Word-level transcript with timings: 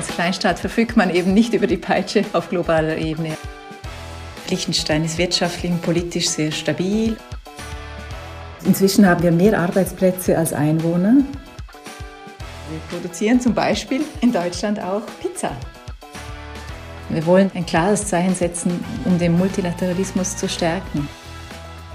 Als 0.00 0.08
Kleinstaat 0.08 0.58
verfügt 0.58 0.96
man 0.96 1.14
eben 1.14 1.34
nicht 1.34 1.52
über 1.52 1.66
die 1.66 1.76
Peitsche 1.76 2.24
auf 2.32 2.48
globaler 2.48 2.96
Ebene. 2.96 3.36
Liechtenstein 4.48 5.04
ist 5.04 5.18
wirtschaftlich 5.18 5.70
und 5.70 5.82
politisch 5.82 6.26
sehr 6.26 6.50
stabil. 6.52 7.18
Inzwischen 8.64 9.06
haben 9.06 9.22
wir 9.22 9.30
mehr 9.30 9.60
Arbeitsplätze 9.60 10.38
als 10.38 10.54
Einwohner. 10.54 11.16
Wir 12.70 12.80
produzieren 12.88 13.42
zum 13.42 13.52
Beispiel 13.52 14.00
in 14.22 14.32
Deutschland 14.32 14.80
auch 14.80 15.02
Pizza. 15.20 15.54
Wir 17.10 17.26
wollen 17.26 17.50
ein 17.54 17.66
klares 17.66 18.06
Zeichen 18.06 18.34
setzen, 18.34 18.82
um 19.04 19.18
den 19.18 19.36
Multilateralismus 19.36 20.34
zu 20.34 20.48
stärken. 20.48 21.10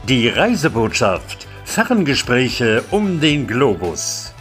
Die 0.07 0.27
Reisebotschaft. 0.27 1.47
Ferngespräche 1.63 2.83
um 2.91 3.19
den 3.19 3.47
Globus. 3.47 4.34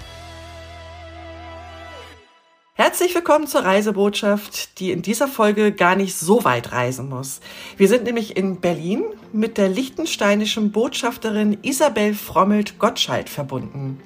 Herzlich 2.94 3.16
willkommen 3.16 3.48
zur 3.48 3.64
Reisebotschaft, 3.64 4.78
die 4.78 4.92
in 4.92 5.02
dieser 5.02 5.26
Folge 5.26 5.72
gar 5.72 5.96
nicht 5.96 6.14
so 6.16 6.44
weit 6.44 6.70
reisen 6.70 7.08
muss. 7.08 7.40
Wir 7.76 7.88
sind 7.88 8.04
nämlich 8.04 8.36
in 8.36 8.60
Berlin 8.60 9.02
mit 9.32 9.58
der 9.58 9.68
liechtensteinischen 9.68 10.70
Botschafterin 10.70 11.58
Isabel 11.62 12.14
Frommelt-Gottschalk 12.14 13.28
verbunden. 13.28 14.00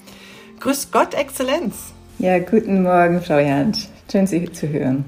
Grüß 0.61 0.91
Gott, 0.91 1.13
Exzellenz. 1.13 1.93
Ja, 2.19 2.39
guten 2.39 2.83
Morgen, 2.83 3.21
Frau 3.21 3.37
Jansch. 3.37 3.89
Schön, 4.11 4.27
Sie 4.27 4.51
zu 4.51 4.71
hören. 4.71 5.05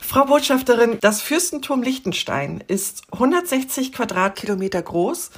Frau 0.00 0.24
Botschafterin, 0.24 0.98
das 1.00 1.22
Fürstentum 1.22 1.84
Liechtenstein 1.84 2.64
ist 2.66 3.02
160 3.12 3.92
Quadratkilometer 3.92 4.82
groß, 4.82 5.30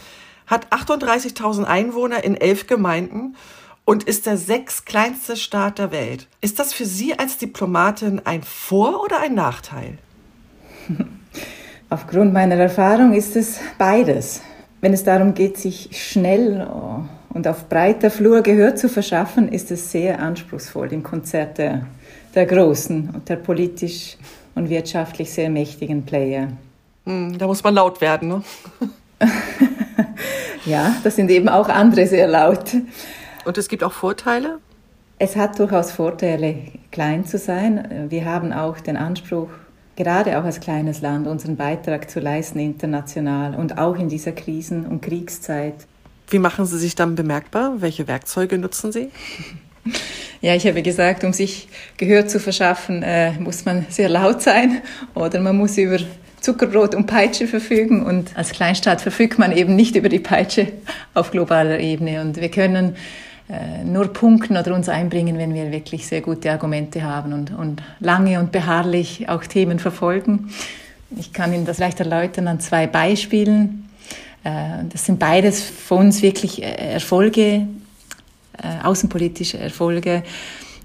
hat 0.46 0.72
38.000 0.72 1.64
Einwohner 1.64 2.24
in 2.24 2.34
elf 2.34 2.66
Gemeinden 2.66 3.36
und 3.84 4.04
ist 4.04 4.26
der 4.26 4.36
sechstkleinste 4.36 5.36
Staat 5.36 5.78
der 5.78 5.92
Welt. 5.92 6.26
Ist 6.40 6.58
das 6.58 6.72
für 6.72 6.86
Sie 6.86 7.18
als 7.18 7.38
Diplomatin 7.38 8.22
ein 8.24 8.42
Vor- 8.42 9.02
oder 9.02 9.20
ein 9.20 9.34
Nachteil? 9.34 9.98
Aufgrund 11.90 12.32
meiner 12.32 12.56
Erfahrung 12.56 13.12
ist 13.12 13.36
es 13.36 13.58
beides. 13.78 14.40
Wenn 14.80 14.92
es 14.92 15.04
darum 15.04 15.34
geht, 15.34 15.58
sich 15.58 15.90
schnell 15.92 16.66
und 17.30 17.48
auf 17.48 17.68
breiter 17.68 18.10
Flur 18.10 18.42
Gehör 18.42 18.74
zu 18.76 18.88
verschaffen, 18.88 19.48
ist 19.48 19.70
es 19.70 19.90
sehr 19.90 20.20
anspruchsvoll 20.20 20.92
im 20.92 21.02
Konzert 21.02 21.58
der, 21.58 21.86
der 22.34 22.46
großen 22.46 23.10
und 23.10 23.28
der 23.28 23.36
politisch 23.36 24.16
und 24.54 24.68
wirtschaftlich 24.68 25.32
sehr 25.32 25.50
mächtigen 25.50 26.04
Player. 26.04 26.48
Hm, 27.04 27.36
da 27.38 27.46
muss 27.46 27.62
man 27.62 27.74
laut 27.74 28.00
werden, 28.00 28.28
ne? 28.28 28.42
ja, 30.64 30.96
das 31.02 31.16
sind 31.16 31.30
eben 31.30 31.48
auch 31.48 31.68
andere 31.68 32.06
sehr 32.06 32.26
laut. 32.26 32.72
Und 33.44 33.58
es 33.58 33.68
gibt 33.68 33.84
auch 33.84 33.92
Vorteile? 33.92 34.58
Es 35.18 35.36
hat 35.36 35.58
durchaus 35.58 35.92
Vorteile, 35.92 36.56
klein 36.90 37.24
zu 37.24 37.38
sein. 37.38 38.06
Wir 38.08 38.24
haben 38.24 38.52
auch 38.52 38.80
den 38.80 38.96
Anspruch, 38.96 39.48
gerade 39.96 40.38
auch 40.38 40.44
als 40.44 40.60
kleines 40.60 41.00
Land, 41.00 41.26
unseren 41.26 41.56
Beitrag 41.56 42.10
zu 42.10 42.20
leisten 42.20 42.58
international 42.58 43.54
und 43.54 43.78
auch 43.78 43.96
in 43.96 44.08
dieser 44.08 44.32
Krisen- 44.32 44.86
und 44.86 45.02
Kriegszeit. 45.02 45.74
Wie 46.28 46.38
machen 46.38 46.66
Sie 46.66 46.78
sich 46.78 46.94
dann 46.94 47.14
bemerkbar? 47.14 47.74
Welche 47.80 48.08
Werkzeuge 48.08 48.58
nutzen 48.58 48.92
Sie? 48.92 49.10
Ja, 50.40 50.54
ich 50.54 50.66
habe 50.66 50.82
gesagt, 50.82 51.24
um 51.24 51.32
sich 51.32 51.68
Gehör 51.96 52.26
zu 52.26 52.40
verschaffen, 52.40 53.02
äh, 53.02 53.32
muss 53.38 53.64
man 53.64 53.86
sehr 53.88 54.08
laut 54.08 54.42
sein 54.42 54.82
oder 55.14 55.40
man 55.40 55.56
muss 55.56 55.78
über 55.78 55.98
Zuckerbrot 56.40 56.94
und 56.94 57.06
Peitsche 57.06 57.46
verfügen. 57.46 58.04
Und 58.04 58.36
als 58.36 58.50
Kleinstaat 58.50 59.00
verfügt 59.00 59.38
man 59.38 59.52
eben 59.52 59.74
nicht 59.74 59.96
über 59.96 60.08
die 60.08 60.18
Peitsche 60.18 60.68
auf 61.14 61.30
globaler 61.30 61.80
Ebene. 61.80 62.20
Und 62.20 62.36
wir 62.40 62.50
können 62.50 62.96
nur 63.84 64.10
punkten 64.12 64.56
oder 64.56 64.74
uns 64.74 64.88
einbringen, 64.88 65.36
wenn 65.36 65.52
wir 65.52 65.70
wirklich 65.70 66.06
sehr 66.06 66.22
gute 66.22 66.50
Argumente 66.50 67.02
haben 67.02 67.34
und, 67.34 67.52
und 67.52 67.82
lange 68.00 68.40
und 68.40 68.52
beharrlich 68.52 69.28
auch 69.28 69.44
Themen 69.44 69.78
verfolgen. 69.78 70.50
Ich 71.18 71.32
kann 71.34 71.52
Ihnen 71.52 71.66
das 71.66 71.78
leicht 71.78 72.00
erläutern 72.00 72.48
an 72.48 72.60
zwei 72.60 72.86
Beispielen. 72.86 73.90
Äh, 74.44 74.84
das 74.90 75.04
sind 75.04 75.18
beides 75.18 75.62
für 75.62 75.94
uns 75.94 76.22
wirklich 76.22 76.62
äh, 76.62 76.94
Erfolge, 76.94 77.66
außenpolitische 78.82 79.58
Erfolge. 79.58 80.22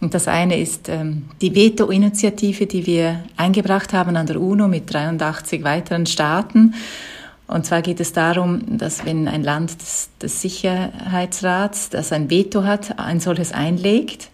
Und 0.01 0.13
das 0.13 0.27
eine 0.27 0.57
ist 0.57 0.87
ähm, 0.87 1.25
die 1.41 1.53
Veto-Initiative, 1.53 2.65
die 2.65 2.85
wir 2.85 3.23
eingebracht 3.35 3.93
haben 3.93 4.15
an 4.15 4.27
der 4.27 4.41
UNO 4.41 4.67
mit 4.67 4.91
83 4.91 5.63
weiteren 5.63 6.05
Staaten. 6.05 6.73
Und 7.49 7.65
zwar 7.65 7.81
geht 7.81 7.99
es 7.99 8.13
darum, 8.13 8.77
dass 8.77 9.05
wenn 9.05 9.27
ein 9.27 9.43
Land 9.43 9.81
des, 9.81 10.09
des 10.21 10.39
Sicherheitsrats, 10.41 11.89
das 11.89 12.11
ein 12.11 12.29
Veto 12.29 12.63
hat, 12.63 12.99
ein 12.99 13.19
solches 13.19 13.51
einlegt, 13.51 14.29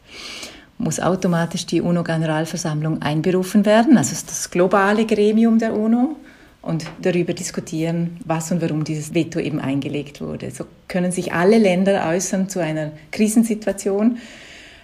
muss 0.77 0.99
automatisch 0.99 1.65
die 1.65 1.79
UNO-Generalversammlung 1.79 3.01
einberufen 3.01 3.65
werden, 3.65 3.97
also 3.97 4.13
das 4.27 4.51
globale 4.51 5.05
Gremium 5.05 5.59
der 5.59 5.73
UNO, 5.73 6.17
und 6.61 6.85
darüber 7.01 7.33
diskutieren, 7.33 8.17
was 8.25 8.51
und 8.51 8.61
warum 8.61 8.83
dieses 8.83 9.13
Veto 9.13 9.39
eben 9.39 9.59
eingelegt 9.59 10.19
wurde. 10.19 10.49
So 10.51 10.65
können 10.87 11.11
sich 11.11 11.31
alle 11.31 11.59
Länder 11.59 12.07
äußern 12.09 12.49
zu 12.49 12.59
einer 12.59 12.91
Krisensituation, 13.11 14.17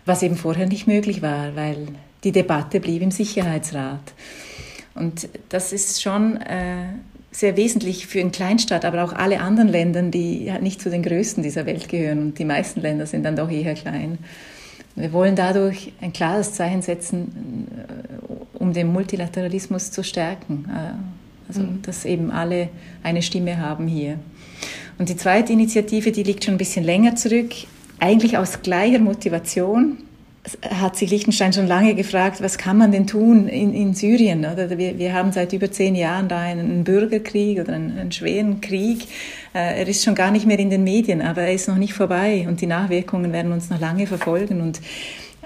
was 0.06 0.22
eben 0.22 0.38
vorher 0.38 0.68
nicht 0.68 0.88
möglich 0.88 1.22
war, 1.22 1.56
weil 1.56 1.88
die 2.24 2.32
Debatte 2.32 2.80
blieb 2.80 3.02
im 3.02 3.12
Sicherheitsrat. 3.12 4.14
Und 4.94 5.28
das 5.50 5.74
ist 5.74 6.02
schon 6.02 6.38
äh, 6.38 6.86
sehr 7.32 7.56
wesentlich 7.56 8.08
für 8.08 8.20
einen 8.20 8.32
Kleinstaat, 8.32 8.84
aber 8.84 9.04
auch 9.04 9.14
alle 9.14 9.40
anderen 9.40 9.70
Länder, 9.70 10.02
die 10.04 10.52
nicht 10.62 10.82
zu 10.82 10.90
den 10.90 11.02
größten 11.02 11.44
dieser 11.44 11.66
Welt 11.66 11.88
gehören. 11.88 12.20
Und 12.20 12.40
die 12.40 12.46
meisten 12.46 12.82
Länder 12.82 13.06
sind 13.06 13.24
dann 13.24 13.38
doch 13.38 13.50
eher 13.50 13.74
klein. 13.74 14.18
Wir 14.96 15.14
wollen 15.14 15.38
dadurch 15.38 15.94
ein 16.02 16.12
klares 16.12 16.54
Zeichen 16.54 16.82
setzen, 16.82 17.68
äh, 17.88 18.58
um 18.62 18.74
den 18.74 18.92
Multilateralismus 18.92 19.92
zu 19.92 20.04
stärken. 20.04 20.66
Äh, 20.70 21.48
also, 21.48 21.62
mhm. 21.62 21.82
dass 21.82 22.06
eben 22.06 22.32
alle 22.32 22.70
eine 23.02 23.22
Stimme 23.22 23.58
haben 23.58 23.88
hier. 23.88 24.20
Und 24.98 25.10
die 25.10 25.16
zweite 25.16 25.54
Initiative, 25.54 26.12
die 26.12 26.24
liegt 26.24 26.44
schon 26.44 26.56
ein 26.56 26.60
bisschen 26.60 26.84
länger 26.84 27.16
zurück, 27.16 27.52
eigentlich 28.00 28.38
aus 28.38 28.62
gleicher 28.62 29.00
Motivation 29.00 29.98
hat 30.72 30.96
sich 30.96 31.12
Liechtenstein 31.12 31.54
schon 31.54 31.68
lange 31.68 31.94
gefragt, 31.94 32.42
was 32.42 32.58
kann 32.58 32.78
man 32.78 32.92
denn 32.92 33.06
tun 33.06 33.48
in, 33.48 33.74
in 33.74 33.94
Syrien? 33.94 34.40
Oder 34.40 34.76
wir, 34.76 34.98
wir 34.98 35.14
haben 35.14 35.32
seit 35.32 35.54
über 35.54 35.72
zehn 35.72 35.96
Jahren 35.96 36.28
da 36.28 36.40
einen 36.40 36.84
Bürgerkrieg 36.84 37.60
oder 37.60 37.74
einen, 37.74 37.98
einen 37.98 38.12
schweren 38.12 38.60
Krieg. 38.60 39.04
Äh, 39.54 39.80
er 39.80 39.88
ist 39.88 40.04
schon 40.04 40.16
gar 40.16 40.32
nicht 40.32 40.48
mehr 40.48 40.58
in 40.58 40.72
den 40.72 40.84
Medien, 40.84 41.22
aber 41.22 41.44
er 41.44 41.54
ist 41.54 41.68
noch 41.68 41.78
nicht 41.78 41.94
vorbei 41.94 42.46
und 42.48 42.60
die 42.60 42.66
Nachwirkungen 42.66 43.32
werden 43.32 43.52
uns 43.52 43.70
noch 43.70 43.80
lange 43.80 44.08
verfolgen. 44.08 44.62
Und 44.62 44.82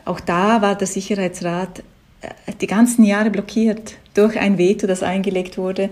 auch 0.06 0.22
da 0.22 0.62
war 0.62 0.76
der 0.76 0.88
Sicherheitsrat 0.88 1.80
äh, 2.22 2.54
die 2.62 2.68
ganzen 2.68 3.04
Jahre 3.04 3.32
blockiert 3.32 3.96
durch 4.14 4.40
ein 4.40 4.58
Veto, 4.58 4.88
das 4.88 5.04
eingelegt 5.04 5.58
wurde, 5.58 5.90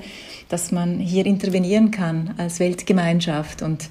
dass 0.47 0.71
man 0.71 0.99
hier 0.99 1.25
intervenieren 1.25 1.91
kann 1.91 2.35
als 2.37 2.61
Weltgemeinschaft. 2.61 3.63
Und 3.63 3.89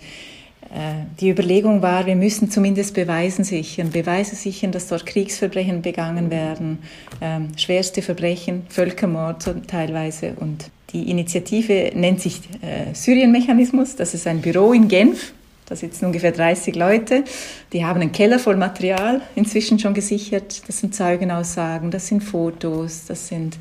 die 1.21 1.29
Überlegung 1.29 1.83
war, 1.83 2.07
wir 2.07 2.17
müssen 2.17 2.51
zumindest 2.51 2.95
Beweisen 2.95 3.45
sichern, 3.45 3.91
Beweise 3.91 4.37
sichern, 4.37 4.73
dass 4.73 4.89
dort 4.89 5.05
Kriegsverbrechen 5.05 5.83
begangen 5.83 6.31
werden, 6.31 6.79
ähm, 7.21 7.49
schwerste 7.57 8.01
Verbrechen, 8.01 8.63
Völkermord 8.69 9.45
teilweise. 9.67 10.33
Und 10.41 10.71
die 10.93 11.11
Initiative 11.11 11.93
nennt 11.95 12.21
sich 12.21 12.41
äh, 12.63 12.95
Syrien-Mechanismus. 12.95 13.97
Das 13.97 14.15
ist 14.15 14.27
ein 14.27 14.41
Büro 14.41 14.73
in 14.73 14.89
Genf. 14.89 15.33
Da 15.67 15.77
sitzen 15.77 16.07
ungefähr 16.07 16.33
30 16.33 16.75
Leute. 16.75 17.25
Die 17.73 17.85
haben 17.85 18.01
einen 18.01 18.13
Keller 18.13 18.39
voll 18.39 18.57
Material 18.57 19.23
inzwischen 19.35 19.79
schon 19.79 19.95
gesichert. 19.95 20.63
Das 20.67 20.81
sind 20.81 20.95
Zeugenaussagen, 20.95 21.91
das 21.91 22.09
sind 22.09 22.23
Fotos, 22.23 23.07
das 23.07 23.29
sind 23.29 23.57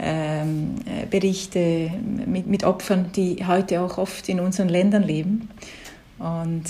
ähm, 0.00 0.74
äh, 0.86 1.06
Berichte 1.06 1.90
mit, 2.26 2.46
mit 2.46 2.64
Opfern, 2.64 3.10
die 3.14 3.44
heute 3.46 3.80
auch 3.82 3.98
oft 3.98 4.28
in 4.28 4.40
unseren 4.40 4.68
Ländern 4.68 5.04
leben. 5.04 5.48
Und 6.18 6.64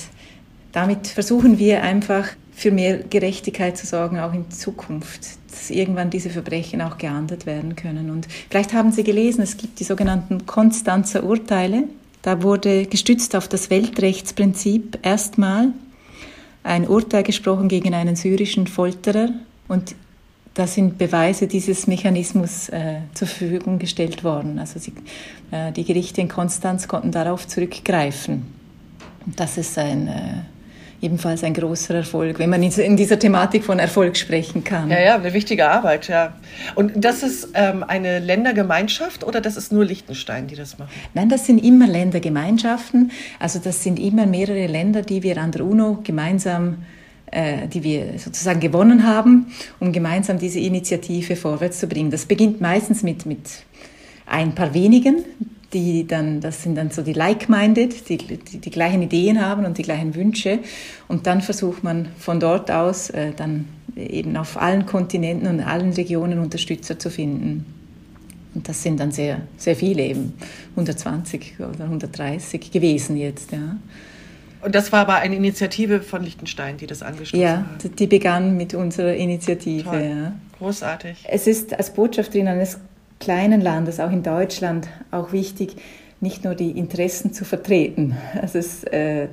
damit 0.73 1.07
versuchen 1.07 1.59
wir 1.59 1.83
einfach 1.83 2.29
für 2.55 2.71
mehr 2.71 2.99
Gerechtigkeit 2.99 3.77
zu 3.77 3.87
sorgen, 3.87 4.19
auch 4.19 4.33
in 4.33 4.51
Zukunft, 4.51 5.21
dass 5.51 5.71
irgendwann 5.71 6.11
diese 6.11 6.31
Verbrechen 6.31 6.81
auch 6.83 6.99
geahndet 6.99 7.47
werden 7.47 7.77
können. 7.77 8.11
Und 8.11 8.29
vielleicht 8.49 8.73
haben 8.73 8.93
Sie 8.93 9.05
gelesen, 9.05 9.43
es 9.43 9.57
gibt 9.57 9.81
die 9.81 9.85
sogenannten 9.85 10.47
Konstanzer 10.47 11.25
Urteile. 11.25 11.85
Da 12.23 12.43
wurde 12.43 12.87
gestützt 12.87 13.37
auf 13.37 13.49
das 13.49 13.71
Weltrechtsprinzip 13.71 14.99
erstmal 15.03 15.73
ein 16.63 16.89
Urteil 16.89 17.23
gesprochen 17.23 17.69
gegen 17.69 17.93
einen 17.93 18.17
syrischen 18.17 18.67
Folterer. 18.67 19.31
Und 19.69 19.95
da 20.55 20.69
sind 20.69 20.97
Beweise 20.99 21.49
dieses 21.49 21.87
Mechanismus 21.87 22.69
äh, 22.69 23.01
zur 23.13 23.27
Verfügung 23.27 23.79
gestellt 23.79 24.23
worden. 24.23 24.59
Also 24.61 24.79
sie, 24.79 24.93
äh, 25.51 25.73
die 25.73 25.85
Gerichte 25.85 26.21
in 26.21 26.29
Konstanz 26.29 26.87
konnten 26.87 27.11
darauf 27.11 27.47
zurückgreifen. 27.49 28.54
Das 29.27 29.59
ist 29.59 29.79
ein, 29.79 30.09
äh, 30.09 31.03
ebenfalls 31.05 31.45
ein 31.45 31.55
großer 31.55 31.95
Erfolg, 31.95 32.39
wenn 32.39 32.51
man 32.51 32.63
in 32.63 32.97
dieser 32.97 33.19
Thematik 33.19 33.65
von 33.65 33.79
Erfolg 33.79 34.17
sprechen 34.17 34.65
kann. 34.65 34.91
Ja, 34.91 35.01
ja, 35.01 35.15
eine 35.17 35.33
wichtige 35.33 35.69
Arbeit, 35.69 36.09
ja. 36.09 36.35
Und 36.75 36.93
das 36.97 37.23
ist 37.23 37.49
ähm, 37.55 37.83
eine 37.83 38.19
Ländergemeinschaft 38.19 39.25
oder 39.25 39.41
das 39.41 39.57
ist 39.57 39.73
nur 39.73 39.85
Liechtenstein, 39.85 40.47
die 40.47 40.57
das 40.57 40.79
machen? 40.79 40.91
Nein, 41.13 41.29
das 41.29 41.47
sind 41.47 41.63
immer 41.63 41.87
Ländergemeinschaften. 41.87 43.11
Also 43.39 43.59
das 43.59 43.83
sind 43.83 43.99
immer 43.99 44.27
mehrere 44.27 44.67
Länder, 44.67 45.03
die 45.03 45.23
wir 45.23 45.39
an 45.39 45.53
der 45.53 45.65
UNO 45.65 46.01
gemeinsam 46.03 46.79
äh, 47.35 47.67
die 47.69 47.83
wir 47.83 48.19
sozusagen 48.19 48.61
gewonnen 48.61 49.07
haben, 49.07 49.53
um 49.81 49.93
gemeinsam 49.93 50.39
diese 50.39 50.61
Initiative 50.61 51.37
vorwärts 51.37 51.81
zu 51.81 51.89
bringen. 51.89 52.11
Das 52.11 52.27
beginnt 52.27 52.61
meistens 52.61 53.03
mit, 53.03 53.27
mit 53.27 53.65
ein 54.27 54.55
paar 54.55 54.73
wenigen, 54.73 55.25
die 55.75 56.07
dann, 56.07 56.41
das 56.41 56.63
sind 56.63 56.77
dann 56.77 56.91
so 56.91 57.03
die 57.03 57.13
like-minded, 57.13 58.09
die, 58.09 58.17
die, 58.17 58.59
die 58.59 58.71
gleichen 58.71 59.03
Ideen 59.03 59.45
haben 59.45 59.67
und 59.67 59.77
die 59.77 59.83
gleichen 59.83 60.15
Wünsche. 60.15 60.61
Und 61.09 61.27
dann 61.27 61.41
versucht 61.43 61.85
man 61.85 62.09
von 62.19 62.41
dort 62.41 62.71
aus 62.71 63.11
äh, 63.11 63.33
dann 63.37 63.67
eben 63.97 64.37
auf 64.37 64.57
allen 64.57 64.87
Kontinenten 64.87 65.49
und 65.49 65.61
allen 65.61 65.93
Regionen 65.93 66.39
Unterstützer 66.39 66.99
zu 66.99 67.11
finden. 67.11 67.67
Und 68.55 68.69
das 68.69 68.83
sind 68.83 69.01
dann 69.01 69.11
sehr, 69.11 69.43
sehr 69.57 69.75
viele 69.75 70.03
eben, 70.05 70.35
120 70.71 71.55
oder 71.59 71.85
130 71.85 72.71
gewesen 72.71 73.17
jetzt, 73.17 73.51
ja. 73.51 73.77
Und 74.63 74.75
das 74.75 74.93
war 74.93 75.01
aber 75.01 75.17
eine 75.17 75.37
Initiative 75.37 76.01
von 76.01 76.23
Liechtenstein, 76.23 76.79
die 76.79 76.87
das 76.87 77.03
angestoßen 77.03 77.39
ja, 77.39 77.67
hat. 77.75 77.85
Ja, 77.85 77.91
die 77.91 78.07
begann 78.07 78.57
mit 78.57 78.73
unserer 78.73 79.15
Initiative. 79.15 79.85
Toll. 79.85 80.03
Ja. 80.03 80.33
Großartig. 80.59 81.25
Es 81.29 81.47
ist 81.47 81.75
als 81.75 81.93
Botschafterin 81.93 82.49
eines 82.49 82.79
kleinen 83.21 83.61
Landes, 83.61 84.01
auch 84.01 84.11
in 84.11 84.23
Deutschland, 84.23 84.89
auch 85.11 85.33
wichtig, 85.33 85.77
nicht 86.21 86.45
nur 86.45 86.55
die 86.55 86.73
Interessen 86.73 87.33
zu 87.33 87.45
vertreten. 87.45 88.17
Also 88.41 88.59
es 88.59 88.83
ist 88.83 88.93
äh, 88.93 89.29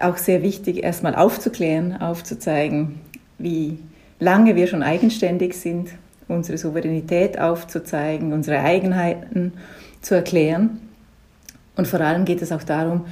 auch 0.00 0.16
sehr 0.16 0.42
wichtig, 0.42 0.82
erstmal 0.82 1.14
aufzuklären, 1.14 2.00
aufzuzeigen, 2.00 3.00
wie 3.38 3.78
lange 4.18 4.56
wir 4.56 4.66
schon 4.66 4.82
eigenständig 4.82 5.54
sind, 5.54 5.90
unsere 6.26 6.58
Souveränität 6.58 7.38
aufzuzeigen, 7.38 8.32
unsere 8.32 8.60
Eigenheiten 8.60 9.52
zu 10.02 10.14
erklären. 10.14 10.80
Und 11.76 11.86
vor 11.86 12.00
allem 12.00 12.24
geht 12.24 12.42
es 12.42 12.52
auch 12.52 12.64
darum, 12.64 13.06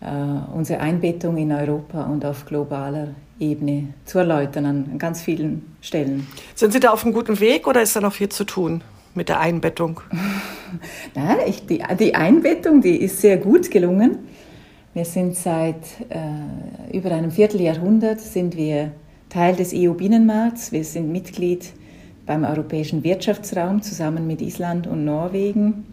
äh, 0.00 0.06
unsere 0.54 0.80
Einbettung 0.80 1.36
in 1.36 1.52
Europa 1.52 2.04
und 2.04 2.24
auf 2.24 2.46
globaler 2.46 3.08
Ebene 3.38 3.94
zu 4.04 4.18
erläutern 4.18 4.66
an 4.66 4.98
ganz 4.98 5.22
vielen 5.22 5.74
Stellen. 5.80 6.26
Sind 6.54 6.72
Sie 6.72 6.80
da 6.80 6.90
auf 6.90 7.04
einem 7.04 7.14
guten 7.14 7.40
Weg 7.40 7.66
oder 7.66 7.82
ist 7.82 7.96
da 7.96 8.00
noch 8.00 8.12
viel 8.12 8.28
zu 8.28 8.44
tun? 8.44 8.82
Mit 9.14 9.28
der 9.28 9.40
Einbettung? 9.40 10.00
Nein, 11.14 11.36
ich, 11.46 11.66
die, 11.66 11.82
die 11.98 12.14
Einbettung, 12.14 12.80
die 12.80 12.96
ist 12.96 13.20
sehr 13.20 13.36
gut 13.36 13.70
gelungen. 13.70 14.18
Wir 14.92 15.04
sind 15.04 15.36
seit 15.36 15.84
äh, 16.08 16.96
über 16.96 17.12
einem 17.12 17.30
Vierteljahrhundert 17.30 18.20
sind 18.20 18.56
wir 18.56 18.90
Teil 19.28 19.54
des 19.54 19.72
EU-Binnenmarkts. 19.72 20.72
Wir 20.72 20.84
sind 20.84 21.12
Mitglied 21.12 21.72
beim 22.26 22.44
Europäischen 22.44 23.04
Wirtschaftsraum 23.04 23.82
zusammen 23.82 24.26
mit 24.26 24.42
Island 24.42 24.86
und 24.86 25.04
Norwegen. 25.04 25.86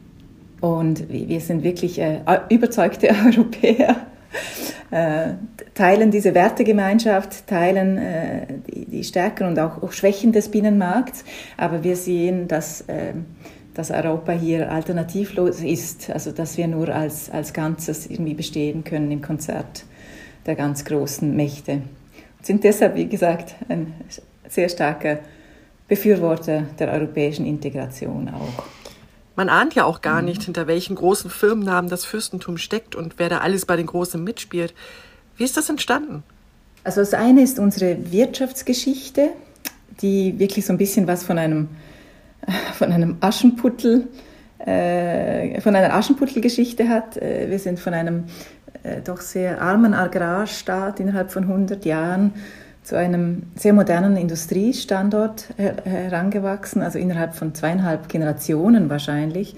Und 0.62 1.10
wir 1.10 1.40
sind 1.40 1.63
wirklich 1.63 2.00
äh, 2.00 2.22
überzeugte 2.50 3.10
Europäer, 3.25 3.96
äh, 4.92 5.34
teilen 5.74 6.12
diese 6.12 6.34
Wertegemeinschaft, 6.34 7.45
teilen 7.48 7.98
äh, 7.98 8.48
die, 8.68 8.86
die, 8.86 9.04
Stärken 9.04 9.48
und 9.48 9.60
auch, 9.60 9.84
auch, 9.84 9.92
Schwächen 9.92 10.31
des 10.31 10.50
Binnenmarkts. 10.50 11.25
Aber 11.57 11.84
wir 11.84 11.98
sehen, 11.98 12.48
dass, 12.48 12.81
äh, 12.81 13.13
dass 13.74 13.92
Europa 13.92 14.31
hier 14.31 14.72
alternativlos 14.72 15.62
ist, 15.62 16.10
also 16.10 16.31
dass 16.31 16.57
wir 16.57 16.68
nur 16.68 16.89
als, 16.89 17.30
als 17.30 17.54
Ganzes 17.54 18.07
irgendwie 18.07 18.34
bestehen 18.34 18.84
können 18.84 19.12
im 19.12 19.22
Konzert 19.22 19.84
der 20.45 20.56
ganz 20.56 20.86
großen 20.86 21.36
Mächte. 21.36 21.74
Und 22.38 22.45
sind 22.45 22.63
deshalb, 22.63 22.95
wie 22.95 23.07
gesagt, 23.07 23.56
ein 23.68 23.94
sehr 24.48 24.69
starker 24.69 25.19
Befürworter 25.88 26.63
der 26.80 26.94
europäischen 26.94 27.45
Integration 27.45 28.30
auch. 28.30 28.76
Man 29.38 29.50
ahnt 29.50 29.75
ja 29.75 29.86
auch 29.86 30.01
gar 30.01 30.24
nicht, 30.24 30.42
hinter 30.44 30.66
welchen 30.66 30.95
großen 30.95 31.30
Firmennamen 31.30 31.92
das 31.92 32.06
Fürstentum 32.06 32.57
steckt 32.57 32.95
und 32.95 33.19
wer 33.19 33.30
da 33.30 33.38
alles 33.38 33.68
bei 33.68 33.75
den 33.75 33.86
Großen 33.86 34.22
mitspielt. 34.22 34.74
Wie 35.36 35.44
ist 35.44 35.56
das 35.56 35.69
entstanden? 35.69 36.24
Also 36.84 37.01
das 37.01 37.13
eine 37.13 37.44
ist 37.44 37.60
unsere 37.60 38.12
Wirtschaftsgeschichte, 38.12 39.30
die 40.01 40.39
wirklich 40.39 40.66
so 40.66 40.74
ein 40.74 40.80
bisschen 40.80 41.06
was 41.06 41.24
von 41.24 41.38
einem, 41.38 41.68
von 42.74 42.92
einem 42.92 43.18
Aschenputtel, 43.19 44.07
äh, 44.57 45.62
von 45.62 45.75
einer 45.75 45.94
Aschenputtelgeschichte 45.94 46.89
hat. 46.89 47.18
Äh, 47.18 47.51
wir 47.51 47.60
sind 47.60 47.80
von 47.80 47.94
einem 47.94 48.24
äh, 48.81 49.01
doch 49.01 49.22
sehr 49.22 49.62
armen 49.62 49.94
Agrarstaat 49.94 51.00
innerhalb 51.00 51.31
von 51.31 51.44
100 51.44 51.86
Jahren 51.86 52.34
zu 52.88 52.98
einem 52.98 53.44
sehr 53.56 53.74
modernen 53.74 54.16
Industriestandort 54.16 55.50
herangewachsen, 55.57 56.81
also 56.81 56.98
innerhalb 56.98 57.36
von 57.36 57.54
zweieinhalb 57.54 58.07
Generationen 58.07 58.89
wahrscheinlich. 58.89 59.57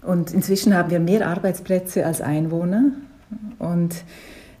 Und 0.00 0.32
inzwischen 0.32 0.76
haben 0.76 0.92
wir 0.92 1.00
mehr 1.00 1.26
Arbeitsplätze 1.26 2.06
als 2.06 2.20
Einwohner. 2.20 2.92
Und 3.58 4.04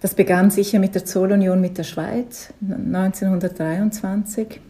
das 0.00 0.14
begann 0.14 0.50
sicher 0.50 0.80
mit 0.80 0.96
der 0.96 1.04
Zollunion 1.04 1.60
mit 1.60 1.78
der 1.78 1.84
Schweiz 1.84 2.52
1923. 2.60 4.60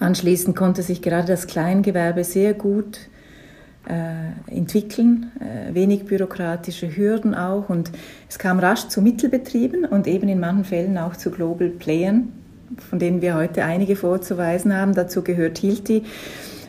Anschließend 0.00 0.56
konnte 0.56 0.80
sich 0.80 1.02
gerade 1.02 1.28
das 1.28 1.48
Kleingewerbe 1.48 2.24
sehr 2.24 2.54
gut 2.54 2.98
äh, 3.88 4.54
entwickeln, 4.54 5.32
äh, 5.40 5.74
wenig 5.74 6.06
bürokratische 6.06 6.96
Hürden 6.96 7.34
auch 7.34 7.68
und 7.68 7.90
es 8.28 8.38
kam 8.38 8.58
rasch 8.58 8.88
zu 8.88 9.02
Mittelbetrieben 9.02 9.84
und 9.84 10.06
eben 10.06 10.28
in 10.28 10.40
manchen 10.40 10.64
Fällen 10.64 10.98
auch 10.98 11.16
zu 11.16 11.30
Global 11.30 11.68
Playern, 11.68 12.32
von 12.88 12.98
denen 12.98 13.22
wir 13.22 13.34
heute 13.34 13.64
einige 13.64 13.96
vorzuweisen 13.96 14.74
haben. 14.76 14.94
Dazu 14.94 15.22
gehört 15.22 15.58
Hilti, 15.58 16.04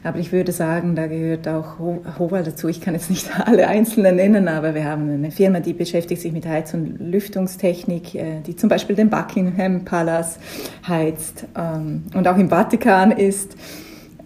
aber 0.04 0.19
ich 0.19 0.31
würde 0.31 0.51
sagen, 0.51 0.96
da 0.96 1.07
gehört 1.07 1.48
auch 1.48 1.78
Hoval 2.18 2.44
dazu. 2.44 2.68
Ich 2.68 2.81
kann 2.81 2.94
jetzt 2.94 3.10
nicht 3.10 3.30
alle 3.46 3.68
einzelnen 3.68 4.16
nennen, 4.16 4.48
aber 4.48 4.74
wir 4.74 4.86
haben 4.86 5.10
eine 5.10 5.31
Firma, 5.31 5.60
die 5.60 5.74
beschäftigt 5.74 6.22
sich 6.22 6.31
mit 6.31 6.46
Heiz- 6.46 6.74
und 6.74 7.00
Lüftungstechnik, 7.00 8.16
äh, 8.16 8.42
die 8.46 8.56
zum 8.56 8.69
Beispiel 8.69 8.96
den 8.96 9.10
Buckingham 9.10 9.84
Palace 9.84 10.40
heizt 10.88 11.46
ähm, 11.57 12.04
und 12.13 12.28
auch 12.28 12.38
im 12.38 12.50
Vatikan 12.50 13.12
ist. 13.12 13.54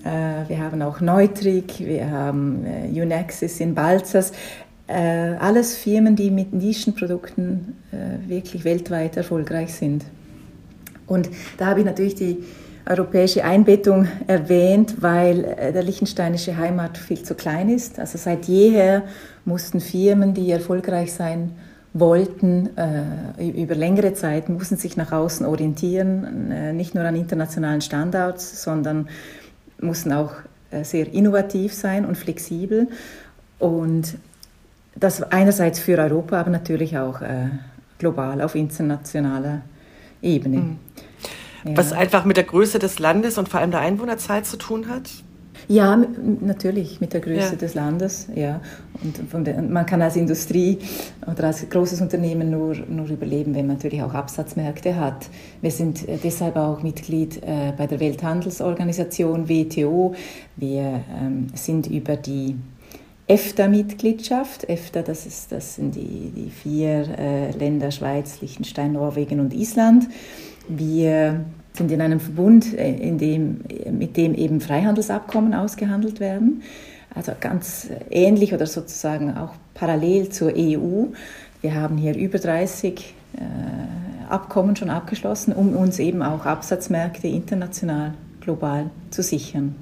Äh, 0.03 0.47
wir 0.47 0.59
haben 0.59 0.81
auch 0.81 1.01
Neutrik, 1.01 1.79
wir 1.79 2.11
haben 2.11 2.65
äh, 2.65 3.01
Unaxis 3.01 3.59
in 3.59 3.73
Balzers. 3.75 4.31
Alles 4.85 5.77
Firmen, 5.77 6.17
die 6.17 6.29
mit 6.29 6.53
Nischenprodukten 6.53 7.77
wirklich 8.27 8.65
weltweit 8.65 9.15
erfolgreich 9.15 9.73
sind. 9.73 10.03
Und 11.07 11.29
da 11.57 11.67
habe 11.67 11.81
ich 11.81 11.85
natürlich 11.85 12.15
die 12.15 12.43
europäische 12.85 13.43
Einbettung 13.43 14.07
erwähnt, 14.27 15.01
weil 15.01 15.45
äh, 15.45 15.71
der 15.71 15.83
liechtensteinische 15.83 16.57
Heimat 16.57 16.97
viel 16.97 17.23
zu 17.23 17.35
klein 17.35 17.69
ist. 17.69 17.99
Also 17.99 18.17
seit 18.17 18.45
jeher 18.45 19.03
mussten 19.45 19.79
Firmen, 19.79 20.33
die 20.33 20.51
erfolgreich 20.51 21.13
sein 21.13 21.53
wollten, 21.93 22.69
äh, 22.77 23.61
über 23.61 23.75
längere 23.75 24.13
Zeit, 24.13 24.49
mussten 24.49 24.77
sich 24.77 24.97
nach 24.97 25.11
außen 25.11 25.45
orientieren, 25.45 26.51
äh, 26.51 26.73
nicht 26.73 26.95
nur 26.95 27.05
an 27.05 27.15
internationalen 27.15 27.81
Standards, 27.81 28.63
sondern 28.63 29.07
mussten 29.79 30.11
auch 30.11 30.31
sehr 30.81 31.13
innovativ 31.13 31.71
sein 31.73 32.03
und 32.03 32.17
flexibel. 32.17 32.87
Und 33.59 34.15
das 34.95 35.21
einerseits 35.21 35.77
für 35.77 35.99
Europa, 35.99 36.39
aber 36.39 36.49
natürlich 36.49 36.97
auch 36.97 37.21
global 37.99 38.41
auf 38.41 38.55
internationaler 38.55 39.61
Ebene. 40.23 40.57
Mhm. 40.57 40.77
Ja. 41.65 41.77
Was 41.77 41.93
einfach 41.93 42.25
mit 42.25 42.37
der 42.37 42.43
Größe 42.43 42.79
des 42.79 42.99
Landes 42.99 43.37
und 43.37 43.47
vor 43.49 43.59
allem 43.59 43.71
der 43.71 43.79
Einwohnerzahl 43.79 44.43
zu 44.43 44.57
tun 44.57 44.89
hat? 44.89 45.09
Ja, 45.67 45.95
natürlich 46.41 46.99
mit 46.99 47.13
der 47.13 47.21
Größe 47.21 47.51
ja. 47.51 47.55
des 47.55 47.73
Landes, 47.73 48.27
ja. 48.35 48.59
Und 49.31 49.47
der, 49.47 49.61
man 49.61 49.85
kann 49.85 50.01
als 50.01 50.15
Industrie 50.15 50.79
oder 51.25 51.45
als 51.45 51.67
großes 51.69 52.01
Unternehmen 52.01 52.49
nur, 52.49 52.75
nur 52.89 53.07
überleben, 53.07 53.55
wenn 53.55 53.67
man 53.67 53.77
natürlich 53.77 54.01
auch 54.01 54.13
Absatzmärkte 54.13 54.99
hat. 54.99 55.29
Wir 55.61 55.71
sind 55.71 56.07
äh, 56.07 56.17
deshalb 56.21 56.57
auch 56.57 56.83
Mitglied 56.83 57.41
äh, 57.43 57.71
bei 57.77 57.87
der 57.87 57.99
Welthandelsorganisation 57.99 59.47
WTO. 59.47 60.15
Wir 60.57 61.01
ähm, 61.17 61.47
sind 61.53 61.87
über 61.87 62.17
die 62.17 62.55
EFTA-Mitgliedschaft. 63.27 64.69
EFTA, 64.69 65.01
das, 65.01 65.25
ist, 65.25 65.51
das 65.51 65.75
sind 65.75 65.95
die, 65.95 66.31
die 66.35 66.49
vier 66.49 67.07
äh, 67.17 67.51
Länder 67.51 67.91
Schweiz, 67.91 68.41
Liechtenstein, 68.41 68.93
Norwegen 68.93 69.39
und 69.39 69.53
Island. 69.53 70.07
Wir 70.67 71.45
sind 71.73 71.91
in 71.91 72.01
einem 72.01 72.19
Verbund, 72.19 72.77
äh, 72.77 72.93
in 72.93 73.17
dem, 73.17 73.61
mit 73.91 74.17
dem 74.17 74.35
eben 74.35 74.61
Freihandelsabkommen 74.61 75.53
ausgehandelt 75.53 76.19
werden. 76.19 76.63
Also 77.15 77.31
ganz 77.39 77.89
ähnlich 78.09 78.53
oder 78.53 78.65
sozusagen 78.65 79.37
auch 79.37 79.53
parallel 79.73 80.29
zur 80.29 80.53
EU. 80.55 81.05
Wir 81.61 81.75
haben 81.75 81.97
hier 81.97 82.15
über 82.15 82.39
30 82.39 83.13
äh, 83.35 83.39
Abkommen 84.29 84.75
schon 84.75 84.89
abgeschlossen, 84.89 85.53
um 85.53 85.75
uns 85.75 85.99
eben 85.99 86.23
auch 86.23 86.45
Absatzmärkte 86.45 87.27
international, 87.27 88.15
global 88.41 88.89
zu 89.11 89.21
sichern. 89.21 89.75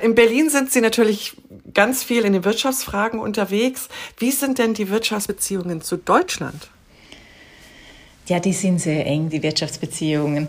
In 0.00 0.14
Berlin 0.14 0.48
sind 0.50 0.70
Sie 0.70 0.80
natürlich 0.80 1.36
ganz 1.74 2.04
viel 2.04 2.24
in 2.24 2.32
den 2.32 2.44
Wirtschaftsfragen 2.44 3.18
unterwegs. 3.20 3.88
Wie 4.18 4.30
sind 4.30 4.58
denn 4.58 4.74
die 4.74 4.90
Wirtschaftsbeziehungen 4.90 5.80
zu 5.80 5.96
Deutschland? 5.96 6.70
Ja, 8.26 8.40
die 8.40 8.52
sind 8.52 8.80
sehr 8.80 9.06
eng, 9.06 9.30
die 9.30 9.42
Wirtschaftsbeziehungen. 9.42 10.48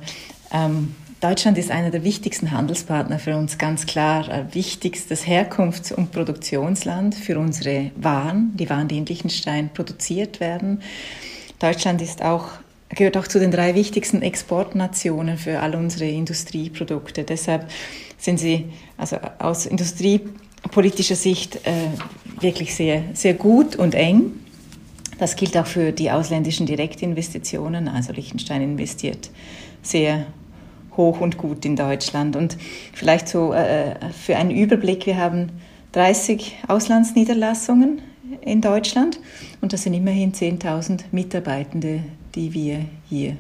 Ähm, 0.51 0.95
Deutschland 1.21 1.57
ist 1.57 1.71
einer 1.71 1.89
der 1.89 2.03
wichtigsten 2.03 2.51
Handelspartner 2.51 3.19
für 3.19 3.35
uns, 3.35 3.57
ganz 3.57 3.85
klar. 3.85 4.47
Wichtigstes 4.53 5.25
Herkunfts- 5.25 5.91
und 5.91 6.11
Produktionsland 6.11 7.15
für 7.15 7.39
unsere 7.39 7.91
Waren, 7.95 8.55
die 8.55 8.69
Waren, 8.69 8.87
die 8.87 8.97
in 8.97 9.05
Liechtenstein 9.05 9.69
produziert 9.73 10.39
werden. 10.39 10.81
Deutschland 11.59 12.01
ist 12.01 12.21
auch 12.21 12.49
gehört 12.89 13.17
auch 13.17 13.27
zu 13.27 13.39
den 13.39 13.51
drei 13.51 13.75
wichtigsten 13.75 14.21
Exportnationen 14.21 15.37
für 15.37 15.59
all 15.59 15.75
unsere 15.75 16.09
Industrieprodukte. 16.09 17.23
Deshalb 17.23 17.69
sind 18.19 18.39
sie 18.39 18.65
also 18.97 19.17
aus 19.39 19.65
industriepolitischer 19.65 21.15
Sicht 21.15 21.55
äh, 21.65 21.89
wirklich 22.41 22.75
sehr, 22.75 23.03
sehr 23.13 23.33
gut 23.33 23.75
und 23.75 23.95
eng. 23.95 24.31
Das 25.17 25.35
gilt 25.35 25.57
auch 25.57 25.65
für 25.65 25.91
die 25.91 26.11
ausländischen 26.11 26.65
Direktinvestitionen. 26.65 27.87
Also 27.87 28.13
Liechtenstein 28.13 28.61
investiert 28.61 29.31
sehr 29.81 30.27
hoch 30.95 31.19
und 31.21 31.37
gut 31.37 31.65
in 31.65 31.75
Deutschland. 31.75 32.35
Und 32.35 32.57
vielleicht 32.93 33.27
so 33.27 33.53
äh, 33.53 33.95
für 34.11 34.35
einen 34.35 34.51
Überblick, 34.51 35.05
wir 35.05 35.17
haben 35.17 35.49
30 35.93 36.57
Auslandsniederlassungen 36.67 38.01
in 38.41 38.61
Deutschland 38.61 39.19
und 39.61 39.73
das 39.73 39.83
sind 39.83 39.93
immerhin 39.93 40.33
10.000 40.33 41.05
Mitarbeitende, 41.11 42.03
die 42.35 42.53
wir 42.53 42.85
hier 43.09 43.37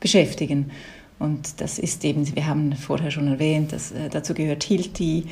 beschäftigen. 0.00 0.70
Und 1.18 1.60
das 1.60 1.78
ist 1.78 2.04
eben, 2.04 2.34
wir 2.34 2.46
haben 2.46 2.74
vorher 2.74 3.10
schon 3.10 3.28
erwähnt, 3.28 3.72
dass, 3.72 3.92
äh, 3.92 4.08
dazu 4.10 4.34
gehört 4.34 4.64
Hilti, 4.64 5.26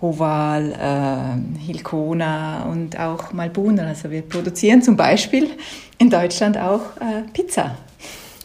Hoval, 0.00 0.72
äh, 0.72 1.60
Hilkona 1.60 2.64
und 2.64 2.98
auch 2.98 3.32
Malbuner. 3.32 3.86
Also 3.88 4.10
wir 4.10 4.22
produzieren 4.22 4.82
zum 4.82 4.96
Beispiel 4.96 5.50
in 5.98 6.08
Deutschland 6.08 6.56
auch 6.56 6.96
äh, 7.00 7.22
Pizza. 7.32 7.76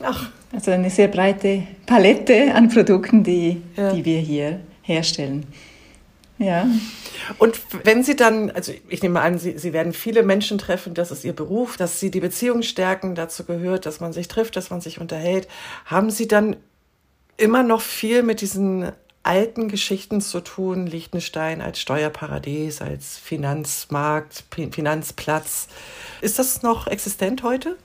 Ach. 0.04 0.30
Also 0.52 0.72
eine 0.72 0.90
sehr 0.90 1.10
breite 1.10 1.64
Palette 1.86 2.54
an 2.54 2.70
Produkten, 2.70 3.24
die, 3.24 3.62
ja. 3.76 3.92
die 3.92 4.06
wir 4.06 4.20
hier 4.20 4.60
herstellen. 4.84 5.46
Ja. 6.38 6.68
Und 7.38 7.62
wenn 7.84 8.04
Sie 8.04 8.16
dann, 8.16 8.52
also 8.52 8.74
ich 8.90 9.02
nehme 9.02 9.22
an, 9.22 9.40
Sie, 9.40 9.58
Sie 9.58 9.72
werden 9.72 9.94
viele 9.94 10.24
Menschen 10.24 10.58
treffen, 10.58 10.94
das 10.94 11.12
ist 11.12 11.24
Ihr 11.24 11.34
Beruf, 11.34 11.78
dass 11.78 12.00
Sie 12.00 12.12
die 12.12 12.20
Beziehung 12.20 12.62
stärken, 12.62 13.16
dazu 13.16 13.46
gehört, 13.46 13.86
dass 13.86 14.02
man 14.02 14.12
sich 14.12 14.28
trifft, 14.28 14.56
dass 14.56 14.70
man 14.70 14.82
sich 14.82 15.00
unterhält. 15.00 15.48
Haben 15.86 16.10
Sie 16.10 16.28
dann 16.28 16.58
immer 17.38 17.64
noch 17.64 17.82
viel 17.82 18.22
mit 18.22 18.42
diesen 18.42 18.92
alten 19.24 19.70
Geschichten 19.70 20.22
zu 20.22 20.40
tun, 20.42 20.86
Liechtenstein 20.86 21.62
als 21.62 21.80
Steuerparadies, 21.80 22.82
als 22.82 23.18
Finanzmarkt, 23.18 24.44
Finanzplatz. 24.72 25.68
Ist 26.22 26.38
das 26.38 26.62
noch 26.62 26.88
existent 26.88 27.44
heute? 27.44 27.78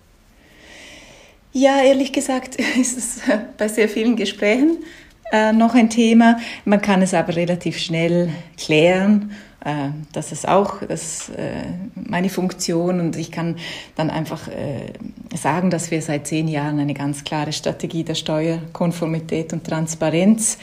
Ja, 1.53 1.83
ehrlich 1.83 2.13
gesagt 2.13 2.57
ist 2.81 2.99
es 2.99 3.21
bei 3.57 3.69
sehr 3.69 3.89
vielen 3.89 4.17
Gesprächen 4.17 4.85
äh, 5.33 5.53
noch 5.53 5.75
ein 5.75 5.91
Thema. 5.91 6.39
Man 6.65 6.81
kann 6.81 7.03
es 7.03 7.15
aber 7.15 7.37
relativ 7.37 7.79
schnell 7.79 8.31
klären. 8.57 9.33
Äh, 9.65 9.91
das 10.13 10.33
ist 10.33 10.49
auch 10.49 10.83
das, 10.87 11.29
äh, 11.31 11.65
meine 11.95 12.29
Funktion 12.29 13.01
und 13.01 13.17
ich 13.17 13.31
kann 13.31 13.57
dann 13.97 14.11
einfach 14.11 14.49
äh, 14.49 14.93
sagen, 15.37 15.71
dass 15.71 15.91
wir 15.91 16.03
seit 16.03 16.27
zehn 16.27 16.49
Jahren 16.49 16.79
eine 16.79 16.95
ganz 16.95 17.25
klare 17.25 17.53
Strategie 17.53 18.05
der 18.05 18.15
Steuerkonformität 18.15 19.53
und 19.53 19.65
Transparenz 19.65 20.59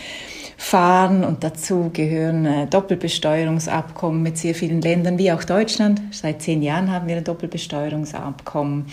fahren 0.58 1.24
und 1.24 1.44
dazu 1.44 1.92
gehören 1.94 2.46
äh, 2.46 2.68
Doppelbesteuerungsabkommen 2.68 4.24
mit 4.24 4.40
sehr 4.40 4.56
vielen 4.56 4.82
Ländern 4.82 5.20
wie 5.20 5.32
auch 5.32 5.44
Deutschland. 5.44 6.02
Seit 6.12 6.42
zehn 6.42 6.64
Jahren 6.64 6.92
haben 6.92 7.08
wir 7.08 7.18
ein 7.18 7.24
Doppelbesteuerungsabkommen 7.24 8.88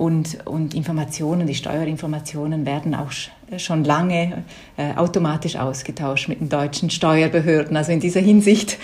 und, 0.00 0.46
und 0.46 0.72
Informationen, 0.72 1.46
die 1.46 1.54
Steuerinformationen 1.54 2.64
werden 2.64 2.94
auch 2.94 3.12
schon 3.58 3.84
lange 3.84 4.44
äh, 4.78 4.94
automatisch 4.96 5.56
ausgetauscht 5.56 6.26
mit 6.26 6.40
den 6.40 6.48
deutschen 6.48 6.88
Steuerbehörden. 6.88 7.76
Also 7.76 7.92
in 7.92 8.00
dieser 8.00 8.20
Hinsicht 8.20 8.78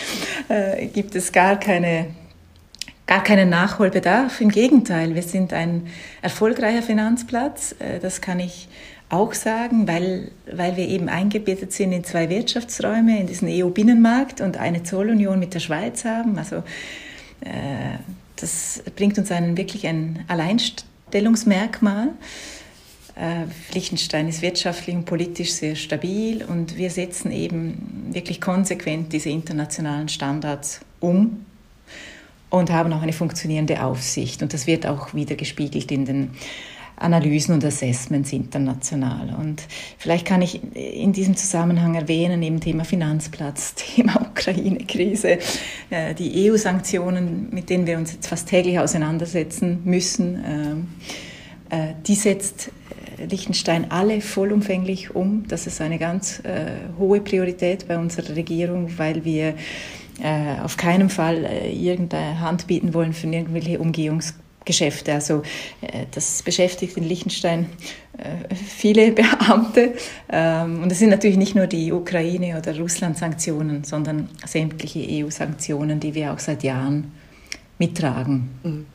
äh, 0.48 0.88
gibt 0.88 1.14
es 1.14 1.32
gar 1.32 1.58
keine 1.58 2.08
gar 3.06 3.22
keinen 3.22 3.48
Nachholbedarf. 3.48 4.42
Im 4.42 4.50
Gegenteil, 4.50 5.14
wir 5.14 5.22
sind 5.22 5.54
ein 5.54 5.86
erfolgreicher 6.20 6.82
Finanzplatz. 6.82 7.74
Äh, 7.78 7.98
das 7.98 8.20
kann 8.20 8.38
ich 8.38 8.68
auch 9.08 9.32
sagen, 9.32 9.88
weil, 9.88 10.32
weil 10.52 10.76
wir 10.76 10.86
eben 10.86 11.08
eingebettet 11.08 11.72
sind 11.72 11.92
in 11.92 12.04
zwei 12.04 12.28
Wirtschaftsräume, 12.28 13.20
in 13.20 13.26
diesen 13.26 13.48
EU-Binnenmarkt 13.48 14.42
und 14.42 14.58
eine 14.58 14.82
Zollunion 14.82 15.38
mit 15.38 15.54
der 15.54 15.60
Schweiz 15.60 16.04
haben. 16.04 16.36
Also 16.36 16.56
äh, 17.40 17.96
das 18.38 18.82
bringt 18.96 19.16
uns 19.16 19.32
einen 19.32 19.56
wirklich 19.56 19.86
ein 19.86 20.22
Alleinstellungsmerkmal. 20.28 20.95
Äh, 23.16 23.46
Liechtenstein 23.72 24.28
ist 24.28 24.42
wirtschaftlich 24.42 24.94
und 24.94 25.06
politisch 25.06 25.52
sehr 25.52 25.74
stabil 25.74 26.44
und 26.44 26.76
wir 26.76 26.90
setzen 26.90 27.32
eben 27.32 28.10
wirklich 28.12 28.40
konsequent 28.40 29.12
diese 29.12 29.30
internationalen 29.30 30.08
Standards 30.08 30.80
um 31.00 31.46
und 32.50 32.70
haben 32.70 32.92
auch 32.92 33.02
eine 33.02 33.14
funktionierende 33.14 33.82
Aufsicht. 33.82 34.42
Und 34.42 34.52
das 34.52 34.66
wird 34.66 34.86
auch 34.86 35.14
wieder 35.14 35.34
gespiegelt 35.34 35.90
in 35.90 36.04
den 36.04 36.30
Analysen 36.96 37.54
und 37.54 37.64
Assessments 37.64 38.32
international. 38.32 39.34
Und 39.38 39.62
vielleicht 39.98 40.26
kann 40.26 40.42
ich 40.42 40.60
in 40.74 41.12
diesem 41.12 41.36
Zusammenhang 41.36 41.94
erwähnen, 41.94 42.42
eben 42.42 42.60
Thema 42.60 42.84
Finanzplatz, 42.84 43.74
Thema 43.94 44.20
Ukraine-Krise, 44.30 45.38
äh, 45.90 46.14
die 46.14 46.50
EU-Sanktionen, 46.50 47.48
mit 47.50 47.70
denen 47.70 47.86
wir 47.86 47.98
uns 47.98 48.12
jetzt 48.12 48.28
fast 48.28 48.48
täglich 48.48 48.78
auseinandersetzen 48.78 49.80
müssen. 49.84 50.44
Ähm, 50.44 50.88
äh, 51.70 51.94
die 52.06 52.14
setzt 52.14 52.70
Liechtenstein 53.18 53.90
alle 53.90 54.20
vollumfänglich 54.20 55.14
um. 55.14 55.44
Das 55.48 55.66
ist 55.66 55.80
eine 55.80 55.98
ganz 55.98 56.40
äh, 56.40 56.66
hohe 56.98 57.20
Priorität 57.20 57.88
bei 57.88 57.98
unserer 57.98 58.36
Regierung, 58.36 58.90
weil 58.98 59.24
wir 59.24 59.54
äh, 60.22 60.60
auf 60.62 60.76
keinen 60.76 61.08
Fall 61.08 61.44
äh, 61.44 61.72
irgendeine 61.72 62.40
Hand 62.40 62.66
bieten 62.66 62.94
wollen 62.94 63.12
für 63.12 63.26
irgendwelche 63.26 63.80
Umgehungsgeschäfte. 64.66 65.12
Also 65.12 65.42
äh, 65.80 66.06
das 66.10 66.42
beschäftigt 66.42 66.96
in 66.96 67.04
Liechtenstein 67.04 67.66
äh, 68.18 68.54
viele 68.54 69.12
Beamte. 69.12 69.94
Ähm, 70.28 70.82
und 70.82 70.92
es 70.92 70.98
sind 70.98 71.10
natürlich 71.10 71.36
nicht 71.36 71.54
nur 71.54 71.66
die 71.66 71.92
Ukraine- 71.92 72.58
oder 72.58 72.78
Russland-Sanktionen, 72.78 73.84
sondern 73.84 74.28
sämtliche 74.44 75.00
EU-Sanktionen, 75.00 76.00
die 76.00 76.14
wir 76.14 76.32
auch 76.32 76.38
seit 76.38 76.62
Jahren 76.62 77.12
mittragen. 77.78 78.50
Mhm. 78.62 78.86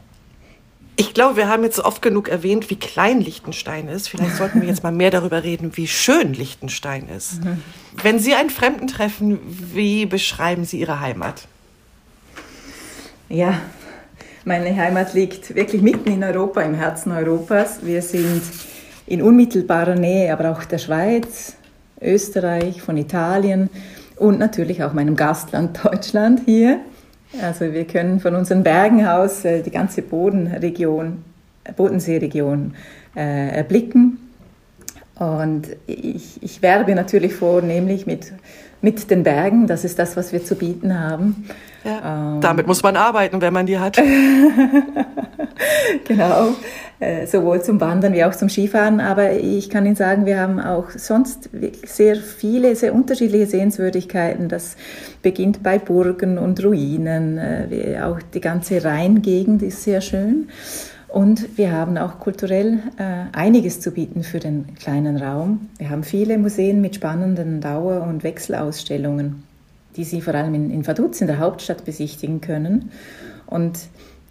Ich 0.97 1.15
glaube, 1.15 1.37
wir 1.37 1.47
haben 1.47 1.63
jetzt 1.63 1.79
oft 1.79 2.01
genug 2.01 2.27
erwähnt, 2.27 2.69
wie 2.69 2.75
klein 2.75 3.21
Liechtenstein 3.21 3.87
ist. 3.87 4.07
Vielleicht 4.07 4.35
sollten 4.35 4.61
wir 4.61 4.67
jetzt 4.67 4.83
mal 4.83 4.91
mehr 4.91 5.09
darüber 5.09 5.43
reden, 5.43 5.75
wie 5.75 5.87
schön 5.87 6.33
Liechtenstein 6.33 7.07
ist. 7.07 7.43
Mhm. 7.43 7.63
Wenn 8.03 8.19
Sie 8.19 8.35
einen 8.35 8.51
Fremden 8.51 8.87
treffen, 8.87 9.39
wie 9.73 10.05
beschreiben 10.05 10.63
Sie 10.63 10.79
Ihre 10.79 10.99
Heimat? 10.99 11.47
Ja, 13.29 13.61
meine 14.45 14.75
Heimat 14.75 15.13
liegt 15.13 15.55
wirklich 15.55 15.81
mitten 15.81 16.11
in 16.11 16.23
Europa, 16.23 16.61
im 16.61 16.73
Herzen 16.73 17.11
Europas. 17.11 17.79
Wir 17.83 18.01
sind 18.01 18.41
in 19.05 19.21
unmittelbarer 19.21 19.95
Nähe, 19.95 20.33
aber 20.33 20.51
auch 20.51 20.63
der 20.63 20.79
Schweiz, 20.79 21.55
Österreich, 22.01 22.81
von 22.81 22.97
Italien 22.97 23.69
und 24.17 24.39
natürlich 24.39 24.83
auch 24.83 24.93
meinem 24.93 25.15
Gastland 25.15 25.79
Deutschland 25.83 26.41
hier. 26.45 26.79
Also 27.41 27.71
wir 27.71 27.85
können 27.85 28.19
von 28.19 28.35
unseren 28.35 28.63
Bergen 28.63 29.05
aus 29.05 29.45
äh, 29.45 29.61
die 29.61 29.71
ganze 29.71 30.01
Bodenregion, 30.01 31.23
Bodenseeregion 31.75 32.73
äh, 33.15 33.55
erblicken. 33.55 34.17
Und 35.15 35.67
ich, 35.85 36.41
ich 36.41 36.61
werbe 36.61 36.95
natürlich 36.95 37.35
vornehmlich 37.35 38.07
mit, 38.07 38.33
mit 38.81 39.11
den 39.11 39.23
Bergen. 39.23 39.67
Das 39.67 39.85
ist 39.85 39.99
das, 39.99 40.17
was 40.17 40.33
wir 40.33 40.43
zu 40.43 40.55
bieten 40.55 40.99
haben. 40.99 41.45
Ja, 41.83 42.35
ähm, 42.35 42.41
damit 42.41 42.67
muss 42.67 42.83
man 42.83 42.95
arbeiten, 42.95 43.41
wenn 43.41 43.53
man 43.53 43.65
die 43.65 43.79
hat. 43.79 43.97
genau. 46.07 46.49
Äh, 46.99 47.25
sowohl 47.25 47.63
zum 47.63 47.81
Wandern 47.81 48.13
wie 48.13 48.23
auch 48.23 48.35
zum 48.35 48.47
Skifahren. 48.47 48.99
Aber 48.99 49.31
ich 49.31 49.71
kann 49.71 49.87
Ihnen 49.87 49.95
sagen, 49.95 50.27
wir 50.27 50.39
haben 50.39 50.59
auch 50.59 50.91
sonst 50.91 51.49
sehr 51.83 52.15
viele, 52.15 52.75
sehr 52.75 52.93
unterschiedliche 52.93 53.47
Sehenswürdigkeiten. 53.47 54.49
Das 54.49 54.75
beginnt 55.23 55.63
bei 55.63 55.79
Burgen 55.79 56.37
und 56.37 56.63
Ruinen. 56.63 57.39
Äh, 57.39 57.99
auch 58.03 58.19
die 58.33 58.41
ganze 58.41 58.83
Rheingegend 58.83 59.63
ist 59.63 59.83
sehr 59.83 60.01
schön. 60.01 60.49
Und 61.07 61.57
wir 61.57 61.73
haben 61.73 61.97
auch 61.97 62.19
kulturell 62.19 62.79
äh, 62.97 63.35
einiges 63.35 63.81
zu 63.81 63.91
bieten 63.91 64.23
für 64.23 64.39
den 64.39 64.75
kleinen 64.75 65.17
Raum. 65.17 65.69
Wir 65.77 65.89
haben 65.89 66.03
viele 66.03 66.37
Museen 66.37 66.79
mit 66.79 66.95
spannenden 66.95 67.59
Dauer- 67.59 68.07
und 68.07 68.23
Wechselausstellungen, 68.23 69.43
die 69.95 70.03
Sie 70.03 70.21
vor 70.21 70.35
allem 70.35 70.53
in, 70.53 70.71
in 70.71 70.87
Vaduz, 70.87 71.21
in 71.21 71.27
der 71.27 71.39
Hauptstadt, 71.39 71.85
besichtigen 71.85 72.41
können. 72.41 72.91
Und 73.47 73.79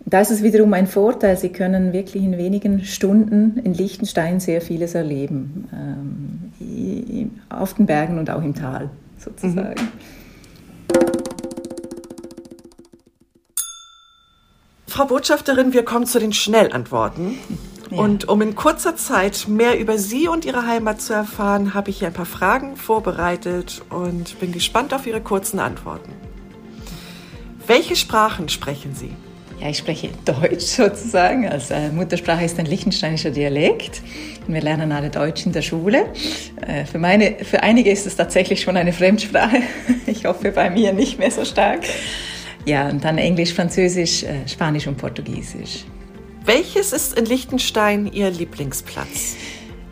da 0.07 0.21
ist 0.21 0.31
es 0.31 0.43
wiederum 0.43 0.73
ein 0.73 0.87
Vorteil, 0.87 1.37
Sie 1.37 1.51
können 1.51 1.93
wirklich 1.93 2.23
in 2.23 2.39
wenigen 2.39 2.85
Stunden 2.85 3.59
in 3.59 3.75
Liechtenstein 3.75 4.41
sehr 4.41 4.61
vieles 4.61 4.95
erleben, 4.95 5.69
ähm, 5.73 7.31
auf 7.49 7.75
den 7.75 7.87
Bergen 7.87 8.19
und 8.19 8.31
auch 8.31 8.43
im 8.43 8.55
Tal 8.55 8.91
sozusagen. 9.19 9.83
Mhm. 9.83 9.89
Frau 14.87 15.05
Botschafterin, 15.07 15.73
wir 15.73 15.85
kommen 15.85 16.05
zu 16.05 16.19
den 16.19 16.33
Schnellantworten. 16.33 17.39
Ja. 17.91 17.99
Und 17.99 18.29
um 18.29 18.41
in 18.41 18.55
kurzer 18.55 18.95
Zeit 18.97 19.49
mehr 19.49 19.79
über 19.79 19.99
Sie 19.99 20.29
und 20.29 20.45
Ihre 20.45 20.67
Heimat 20.67 21.01
zu 21.01 21.13
erfahren, 21.13 21.75
habe 21.75 21.91
ich 21.91 21.99
hier 21.99 22.09
ein 22.09 22.15
paar 22.15 22.27
Fragen 22.27 22.77
vorbereitet 22.77 23.83
und 23.91 24.39
bin 24.39 24.53
gespannt 24.53 24.95
auf 24.95 25.07
Ihre 25.07 25.21
kurzen 25.21 25.59
Antworten. 25.59 26.13
Welche 27.67 27.97
Sprachen 27.97 28.49
sprechen 28.49 28.95
Sie? 28.95 29.11
Ja, 29.61 29.69
ich 29.69 29.79
spreche 29.79 30.09
Deutsch 30.25 30.65
sozusagen. 30.65 31.47
Also 31.47 31.75
Muttersprache 31.93 32.45
ist 32.45 32.59
ein 32.59 32.67
liechtensteinischer 32.67 33.31
Dialekt. 33.31 34.01
Wir 34.47 34.63
lernen 34.63 34.91
alle 34.91 35.11
Deutsch 35.11 35.45
in 35.45 35.53
der 35.53 35.63
Schule. 35.63 36.07
Äh, 36.67 36.85
für, 36.87 36.99
meine, 36.99 37.37
für 37.43 37.63
einige 37.63 37.91
ist 37.91 38.07
es 38.07 38.17
tatsächlich 38.17 38.63
schon 38.63 38.77
eine 38.77 38.93
Fremdsprache. 38.93 39.63
Ich 40.07 40.25
hoffe 40.25 40.51
bei 40.51 40.71
mir 40.71 40.93
nicht 40.93 41.19
mehr 41.19 41.31
so 41.31 41.45
stark. 41.45 41.83
Ja, 42.65 42.89
und 42.89 43.05
dann 43.05 43.17
Englisch, 43.19 43.55
Französisch, 43.55 44.25
äh, 44.25 44.49
Spanisch 44.49 44.87
und 44.87 44.97
Portugiesisch. 44.97 45.85
Welches 46.45 46.95
ist 46.95 47.19
in 47.19 47.27
Liechtenstein 47.27 48.11
Ihr 48.11 48.31
Lieblingsplatz? 48.31 49.37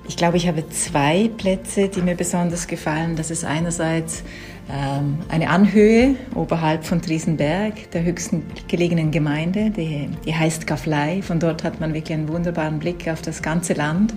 Ich 0.08 0.16
glaube, 0.16 0.38
ich 0.38 0.48
habe 0.48 0.66
zwei 0.70 1.30
Plätze, 1.36 1.88
die 1.88 2.00
mir 2.00 2.14
besonders 2.14 2.66
gefallen. 2.66 3.16
Das 3.16 3.30
ist 3.30 3.44
einerseits 3.44 4.24
ähm, 4.70 5.18
eine 5.28 5.50
Anhöhe 5.50 6.16
oberhalb 6.34 6.84
von 6.86 7.02
Triesenberg, 7.02 7.90
der 7.90 8.02
höchsten 8.02 8.44
gelegenen 8.66 9.10
Gemeinde, 9.10 9.70
die, 9.70 10.08
die 10.24 10.34
heißt 10.34 10.66
Gaflei. 10.66 11.20
Von 11.20 11.38
dort 11.38 11.64
hat 11.64 11.80
man 11.80 11.92
wirklich 11.92 12.16
einen 12.16 12.28
wunderbaren 12.28 12.78
Blick 12.78 13.08
auf 13.08 13.20
das 13.20 13.42
ganze 13.42 13.74
Land, 13.74 14.14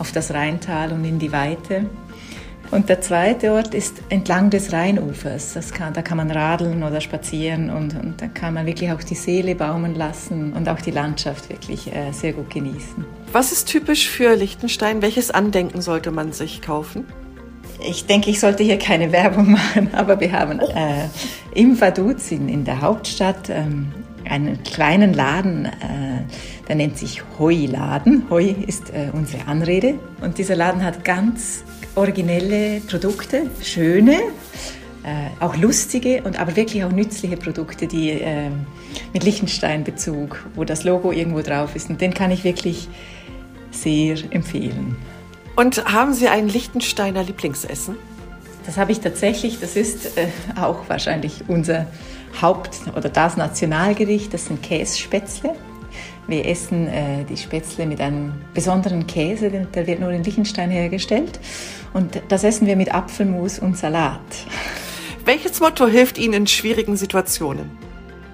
auf 0.00 0.10
das 0.10 0.34
Rheintal 0.34 0.92
und 0.92 1.04
in 1.04 1.20
die 1.20 1.30
Weite. 1.30 1.86
Und 2.72 2.88
der 2.88 3.02
zweite 3.02 3.52
Ort 3.52 3.74
ist 3.74 4.00
entlang 4.08 4.48
des 4.48 4.72
Rheinufers. 4.72 5.54
Kann, 5.74 5.92
da 5.92 6.00
kann 6.00 6.16
man 6.16 6.30
radeln 6.30 6.82
oder 6.82 7.02
spazieren 7.02 7.68
und, 7.68 7.94
und, 7.94 8.22
da 8.22 8.28
kann 8.28 8.54
man 8.54 8.64
wirklich 8.64 8.90
auch 8.90 9.02
die 9.02 9.14
Seele 9.14 9.54
baumen 9.54 9.94
lassen 9.94 10.54
und 10.54 10.66
auch 10.70 10.80
die 10.80 10.90
Landschaft 10.90 11.50
wirklich 11.50 11.94
äh, 11.94 12.12
sehr 12.12 12.32
gut 12.32 12.48
genießen. 12.48 13.04
Was 13.30 13.52
ist 13.52 13.68
typisch 13.68 14.08
für 14.08 14.34
Liechtenstein? 14.34 15.02
Welches 15.02 15.30
Andenken 15.30 15.82
sollte 15.82 16.10
man 16.12 16.32
sich 16.32 16.62
kaufen? 16.62 17.04
Ich 17.86 18.06
denke, 18.06 18.30
ich 18.30 18.40
sollte 18.40 18.62
hier 18.62 18.78
keine 18.78 19.12
Werbung 19.12 19.50
machen, 19.74 19.90
aber 19.92 20.18
wir 20.18 20.32
haben 20.32 20.60
äh, 20.60 21.08
im 21.54 21.78
Vaduz 21.78 22.32
in, 22.32 22.48
in 22.48 22.64
der 22.64 22.80
Hauptstadt 22.80 23.50
ähm, 23.50 23.92
einen 24.26 24.62
kleinen 24.62 25.12
Laden, 25.12 25.66
äh, 25.66 26.22
der 26.68 26.76
nennt 26.76 26.96
sich 26.96 27.22
Hoi-Laden. 27.38 28.30
Hoi 28.30 28.54
ist 28.66 28.88
äh, 28.94 29.10
unsere 29.12 29.46
Anrede 29.46 29.96
und 30.22 30.38
dieser 30.38 30.56
Laden 30.56 30.82
hat 30.82 31.04
ganz 31.04 31.64
originelle 31.94 32.80
Produkte, 32.80 33.50
schöne, 33.62 34.18
äh, 35.04 35.28
auch 35.40 35.56
lustige 35.56 36.22
und 36.22 36.38
aber 36.38 36.56
wirklich 36.56 36.84
auch 36.84 36.92
nützliche 36.92 37.36
Produkte, 37.36 37.86
die 37.86 38.10
äh, 38.10 38.50
mit 39.12 39.24
Liechtenstein-Bezug, 39.24 40.46
wo 40.54 40.64
das 40.64 40.84
Logo 40.84 41.12
irgendwo 41.12 41.42
drauf 41.42 41.74
ist. 41.74 41.90
Und 41.90 42.00
den 42.00 42.14
kann 42.14 42.30
ich 42.30 42.44
wirklich 42.44 42.88
sehr 43.70 44.16
empfehlen. 44.30 44.96
Und 45.56 45.84
haben 45.84 46.14
Sie 46.14 46.28
ein 46.28 46.48
Liechtensteiner 46.48 47.22
Lieblingsessen? 47.22 47.96
Das 48.64 48.76
habe 48.76 48.92
ich 48.92 49.00
tatsächlich. 49.00 49.58
Das 49.60 49.76
ist 49.76 50.16
äh, 50.16 50.28
auch 50.60 50.88
wahrscheinlich 50.88 51.44
unser 51.48 51.86
Haupt- 52.40 52.80
oder 52.96 53.08
das 53.08 53.36
Nationalgericht. 53.36 54.32
Das 54.32 54.46
sind 54.46 54.62
Kässpätzle. 54.62 55.54
Wir 56.32 56.46
essen 56.46 56.88
äh, 56.88 57.24
die 57.28 57.36
Spätzle 57.36 57.84
mit 57.84 58.00
einem 58.00 58.32
besonderen 58.54 59.06
Käse, 59.06 59.50
der 59.50 59.86
wird 59.86 60.00
nur 60.00 60.12
in 60.12 60.24
Liechtenstein 60.24 60.70
hergestellt. 60.70 61.38
Und 61.92 62.22
das 62.28 62.42
essen 62.42 62.66
wir 62.66 62.74
mit 62.74 62.94
Apfelmus 62.94 63.58
und 63.58 63.76
Salat. 63.76 64.18
Welches 65.26 65.60
Motto 65.60 65.86
hilft 65.86 66.16
Ihnen 66.16 66.32
in 66.32 66.46
schwierigen 66.46 66.96
Situationen? 66.96 67.70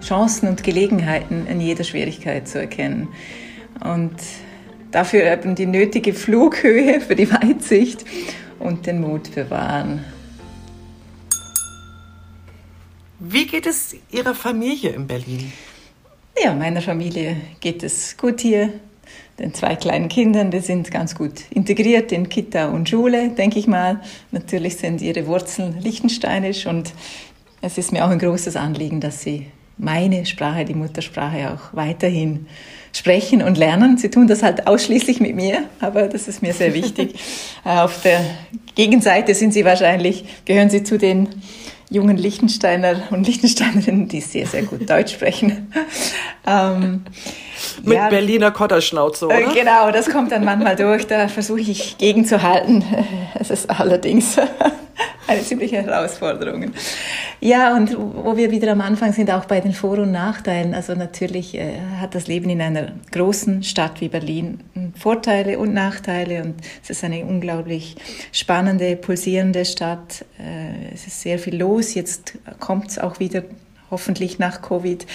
Chancen 0.00 0.48
und 0.48 0.62
Gelegenheiten 0.62 1.48
in 1.48 1.60
jeder 1.60 1.82
Schwierigkeit 1.82 2.46
zu 2.46 2.60
erkennen. 2.60 3.08
Und 3.82 4.14
dafür 4.92 5.24
eben 5.24 5.56
die 5.56 5.66
nötige 5.66 6.14
Flughöhe 6.14 7.00
für 7.00 7.16
die 7.16 7.28
Weitsicht 7.32 8.04
und 8.60 8.86
den 8.86 9.00
Mut 9.00 9.34
bewahren. 9.34 10.04
Wie 13.18 13.48
geht 13.48 13.66
es 13.66 13.96
Ihrer 14.12 14.36
Familie 14.36 14.90
in 14.90 15.08
Berlin? 15.08 15.52
Ja, 16.42 16.54
meiner 16.54 16.80
Familie 16.80 17.36
geht 17.60 17.82
es 17.82 18.16
gut 18.16 18.40
hier. 18.40 18.70
Den 19.40 19.54
zwei 19.54 19.74
kleinen 19.74 20.08
Kindern, 20.08 20.50
die 20.50 20.60
sind 20.60 20.90
ganz 20.90 21.14
gut 21.14 21.32
integriert 21.50 22.12
in 22.12 22.28
Kita 22.28 22.68
und 22.68 22.88
Schule, 22.88 23.30
denke 23.30 23.58
ich 23.58 23.66
mal. 23.66 24.00
Natürlich 24.30 24.76
sind 24.76 25.00
ihre 25.00 25.26
Wurzeln 25.26 25.80
liechtensteinisch 25.80 26.66
und 26.66 26.92
es 27.60 27.76
ist 27.76 27.92
mir 27.92 28.04
auch 28.04 28.10
ein 28.10 28.18
großes 28.20 28.54
Anliegen, 28.54 29.00
dass 29.00 29.22
sie 29.22 29.46
meine 29.78 30.26
Sprache, 30.26 30.64
die 30.64 30.74
Muttersprache, 30.74 31.52
auch 31.52 31.74
weiterhin 31.76 32.46
sprechen 32.92 33.42
und 33.42 33.58
lernen. 33.58 33.96
Sie 33.96 34.10
tun 34.10 34.28
das 34.28 34.42
halt 34.42 34.66
ausschließlich 34.66 35.20
mit 35.20 35.34
mir, 35.34 35.64
aber 35.80 36.08
das 36.08 36.28
ist 36.28 36.42
mir 36.42 36.52
sehr 36.52 36.74
wichtig. 36.74 37.14
Äh, 37.64 37.80
auf 37.80 38.02
der 38.02 38.20
Gegenseite 38.76 39.34
sind 39.34 39.52
sie 39.52 39.64
wahrscheinlich, 39.64 40.24
gehören 40.44 40.70
sie 40.70 40.84
zu 40.84 40.96
den 40.96 41.28
jungen 41.90 42.16
Liechtensteiner 42.16 43.02
und 43.10 43.26
Liechtensteinerinnen, 43.26 44.08
die 44.08 44.20
sehr, 44.20 44.46
sehr 44.46 44.62
gut 44.62 44.88
Deutsch 44.88 45.14
sprechen. 45.14 45.72
ähm, 46.46 47.04
Mit 47.82 47.94
ja, 47.94 48.08
Berliner 48.08 48.50
Kotterschnauze, 48.50 49.26
oder? 49.26 49.38
Äh, 49.38 49.54
genau, 49.54 49.90
das 49.90 50.10
kommt 50.10 50.32
dann 50.32 50.44
manchmal 50.44 50.76
durch. 50.76 51.06
Da 51.06 51.28
versuche 51.28 51.60
ich 51.60 51.96
gegenzuhalten. 51.98 52.84
Es 53.38 53.50
ist 53.50 53.70
allerdings 53.70 54.36
eine 55.28 55.42
ziemliche 55.42 55.82
Herausforderung. 55.82 56.72
Ja, 57.40 57.76
und 57.76 57.96
wo 57.96 58.36
wir 58.36 58.50
wieder 58.50 58.72
am 58.72 58.80
Anfang 58.80 59.12
sind, 59.12 59.30
auch 59.30 59.44
bei 59.44 59.60
den 59.60 59.72
Vor- 59.72 59.98
und 59.98 60.10
Nachteilen. 60.10 60.74
Also 60.74 60.94
natürlich 60.94 61.54
äh, 61.54 61.74
hat 62.00 62.14
das 62.14 62.26
Leben 62.26 62.50
in 62.50 62.60
einer 62.60 62.92
großen 63.12 63.62
Stadt 63.62 64.00
wie 64.00 64.08
Berlin 64.08 64.60
Vorteile 64.96 65.58
und 65.58 65.74
Nachteile. 65.74 66.42
Und 66.42 66.54
es 66.82 66.90
ist 66.90 67.04
eine 67.04 67.24
unglaublich 67.24 67.96
spannende, 68.32 68.96
pulsierende 68.96 69.64
Stadt. 69.64 70.24
Äh, 70.38 70.94
es 70.94 71.06
ist 71.06 71.20
sehr 71.20 71.38
viel 71.38 71.56
los. 71.56 71.94
Jetzt 71.94 72.38
kommt 72.58 72.88
es 72.88 72.98
auch 72.98 73.20
wieder 73.20 73.42
hoffentlich 73.90 74.38
nach 74.38 74.62
Covid. 74.62 75.06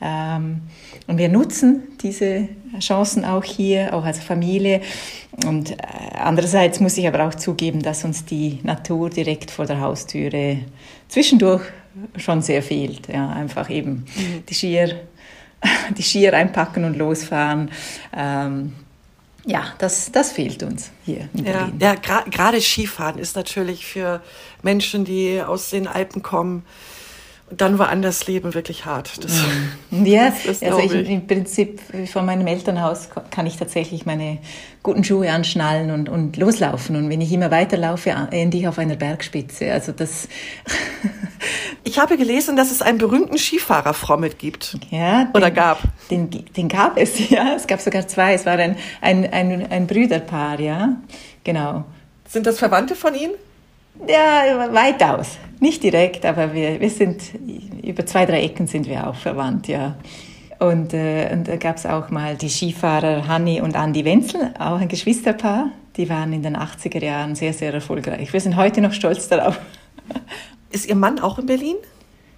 Ähm, 0.00 0.62
und 1.06 1.18
wir 1.18 1.28
nutzen 1.28 1.82
diese 2.02 2.48
Chancen 2.80 3.24
auch 3.24 3.44
hier, 3.44 3.94
auch 3.94 4.04
als 4.04 4.22
Familie. 4.22 4.80
Und 5.46 5.72
äh, 5.72 5.76
andererseits 6.18 6.80
muss 6.80 6.96
ich 6.96 7.06
aber 7.06 7.26
auch 7.26 7.34
zugeben, 7.34 7.82
dass 7.82 8.04
uns 8.04 8.24
die 8.24 8.60
Natur 8.62 9.10
direkt 9.10 9.50
vor 9.50 9.66
der 9.66 9.80
Haustüre 9.80 10.58
zwischendurch 11.08 11.62
schon 12.16 12.42
sehr 12.42 12.62
fehlt. 12.62 13.08
Ja, 13.08 13.30
einfach 13.30 13.70
eben 13.70 14.04
mhm. 14.16 14.44
die 14.48 14.54
Skier, 14.54 15.00
die 15.96 16.02
Skier 16.02 16.34
einpacken 16.34 16.84
und 16.84 16.96
losfahren. 16.96 17.70
Ähm, 18.14 18.72
ja, 19.46 19.64
das, 19.78 20.10
das 20.10 20.32
fehlt 20.32 20.64
uns 20.64 20.90
hier 21.04 21.28
in 21.32 21.44
Berlin. 21.44 21.74
Ja, 21.80 21.94
ja 21.94 22.22
gerade 22.24 22.60
Skifahren 22.60 23.18
ist 23.18 23.36
natürlich 23.36 23.86
für 23.86 24.20
Menschen, 24.62 25.04
die 25.04 25.40
aus 25.40 25.70
den 25.70 25.86
Alpen 25.86 26.22
kommen, 26.22 26.64
dann 27.50 27.78
woanders 27.78 28.26
leben 28.26 28.54
wirklich 28.54 28.86
hart. 28.86 29.22
Das, 29.22 29.40
ja, 29.90 30.32
das 30.46 30.62
also 30.62 30.80
ich, 30.80 30.92
ich. 30.92 31.08
im 31.08 31.26
Prinzip 31.28 31.80
von 32.10 32.26
meinem 32.26 32.46
Elternhaus 32.46 33.08
kann 33.30 33.46
ich 33.46 33.56
tatsächlich 33.56 34.04
meine 34.04 34.38
guten 34.82 35.04
Schuhe 35.04 35.30
anschnallen 35.30 35.92
und, 35.92 36.08
und 36.08 36.36
loslaufen. 36.36 36.96
Und 36.96 37.08
wenn 37.08 37.20
ich 37.20 37.32
immer 37.32 37.52
weiterlaufe, 37.52 38.10
ende 38.30 38.56
ich 38.56 38.66
auf 38.66 38.78
einer 38.78 38.96
Bergspitze. 38.96 39.72
Also 39.72 39.92
das. 39.92 40.28
ich 41.84 42.00
habe 42.00 42.16
gelesen, 42.16 42.56
dass 42.56 42.72
es 42.72 42.82
einen 42.82 42.98
berühmten 42.98 43.38
Skifahrer 43.38 43.94
Frommet 43.94 44.40
gibt. 44.40 44.78
Ja. 44.90 45.24
Den, 45.24 45.36
Oder 45.36 45.52
gab. 45.52 45.82
Den, 46.10 46.30
den 46.30 46.68
gab 46.68 46.98
es, 46.98 47.28
ja. 47.30 47.54
Es 47.54 47.68
gab 47.68 47.80
sogar 47.80 48.08
zwei. 48.08 48.34
Es 48.34 48.44
war 48.44 48.54
ein, 48.54 48.76
ein, 49.00 49.24
ein, 49.32 49.70
ein 49.70 49.86
Brüderpaar, 49.86 50.58
ja. 50.58 50.96
Genau. 51.44 51.84
Sind 52.28 52.46
das 52.46 52.58
Verwandte 52.58 52.96
von 52.96 53.14
Ihnen? 53.14 53.34
Ja, 54.06 54.72
weitaus. 54.72 55.38
Nicht 55.60 55.82
direkt, 55.82 56.24
aber 56.26 56.52
wir, 56.52 56.80
wir 56.80 56.90
sind, 56.90 57.22
über 57.82 58.04
zwei, 58.04 58.26
drei 58.26 58.42
Ecken 58.42 58.66
sind 58.66 58.86
wir 58.86 59.08
auch 59.08 59.14
verwandt, 59.14 59.68
ja. 59.68 59.96
Und, 60.58 60.94
äh, 60.94 61.30
und 61.32 61.48
da 61.48 61.56
gab 61.56 61.76
es 61.76 61.86
auch 61.86 62.10
mal 62.10 62.36
die 62.36 62.48
Skifahrer 62.48 63.26
Hanni 63.26 63.60
und 63.60 63.76
Andi 63.76 64.04
Wenzel, 64.04 64.54
auch 64.58 64.80
ein 64.80 64.88
Geschwisterpaar. 64.88 65.70
Die 65.96 66.08
waren 66.08 66.32
in 66.32 66.42
den 66.42 66.56
80er 66.56 67.02
Jahren 67.02 67.34
sehr, 67.34 67.52
sehr 67.52 67.72
erfolgreich. 67.72 68.32
Wir 68.32 68.40
sind 68.40 68.56
heute 68.56 68.80
noch 68.80 68.92
stolz 68.92 69.28
darauf. 69.28 69.58
Ist 70.70 70.86
Ihr 70.86 70.94
Mann 70.94 71.18
auch 71.18 71.38
in 71.38 71.46
Berlin? 71.46 71.76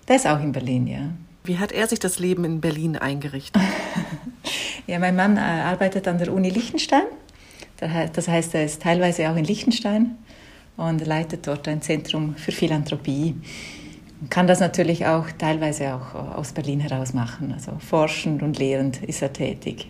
Der 0.06 0.16
ist 0.16 0.26
auch 0.26 0.40
in 0.40 0.52
Berlin, 0.52 0.86
ja. 0.86 1.10
Wie 1.44 1.58
hat 1.58 1.72
er 1.72 1.86
sich 1.86 1.98
das 1.98 2.18
Leben 2.18 2.44
in 2.44 2.60
Berlin 2.60 2.96
eingerichtet? 2.96 3.62
ja, 4.86 4.98
mein 4.98 5.16
Mann 5.16 5.36
äh, 5.36 5.40
arbeitet 5.40 6.06
an 6.06 6.18
der 6.18 6.32
Uni 6.32 6.50
Liechtenstein. 6.50 7.04
Das 8.12 8.26
heißt, 8.26 8.54
er 8.54 8.64
ist 8.64 8.82
teilweise 8.82 9.30
auch 9.30 9.36
in 9.36 9.44
Liechtenstein 9.44 10.16
und 10.78 11.04
leitet 11.06 11.46
dort 11.46 11.68
ein 11.68 11.82
Zentrum 11.82 12.36
für 12.36 12.52
Philanthropie. 12.52 13.34
Man 14.20 14.30
kann 14.30 14.46
das 14.46 14.60
natürlich 14.60 15.04
auch 15.06 15.26
teilweise 15.36 15.94
auch 15.94 16.14
aus 16.36 16.52
Berlin 16.52 16.80
heraus 16.80 17.12
machen. 17.12 17.52
Also 17.52 17.72
forschend 17.78 18.42
und 18.42 18.58
lehrend 18.58 19.02
ist 19.02 19.20
er 19.20 19.32
tätig. 19.32 19.88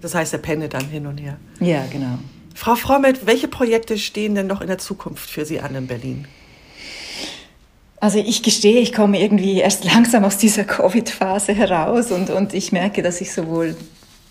Das 0.00 0.14
heißt, 0.14 0.32
er 0.32 0.38
pendelt 0.38 0.72
dann 0.72 0.86
hin 0.86 1.06
und 1.06 1.18
her. 1.18 1.36
Ja, 1.60 1.84
genau. 1.92 2.18
Frau 2.54 2.74
Frommet, 2.74 3.26
welche 3.26 3.48
Projekte 3.48 3.98
stehen 3.98 4.34
denn 4.34 4.46
noch 4.46 4.60
in 4.60 4.68
der 4.68 4.78
Zukunft 4.78 5.28
für 5.28 5.44
Sie 5.44 5.60
an 5.60 5.74
in 5.74 5.86
Berlin? 5.86 6.26
Also 8.00 8.18
ich 8.18 8.42
gestehe, 8.42 8.80
ich 8.80 8.92
komme 8.92 9.20
irgendwie 9.20 9.58
erst 9.58 9.84
langsam 9.92 10.24
aus 10.24 10.38
dieser 10.38 10.64
Covid-Phase 10.64 11.52
heraus 11.52 12.12
und, 12.12 12.30
und 12.30 12.54
ich 12.54 12.72
merke, 12.72 13.02
dass 13.02 13.20
ich 13.20 13.32
sowohl 13.32 13.76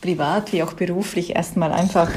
privat 0.01 0.53
wie 0.53 0.63
auch 0.63 0.73
beruflich 0.73 1.35
erstmal 1.35 1.73
einfach 1.73 2.09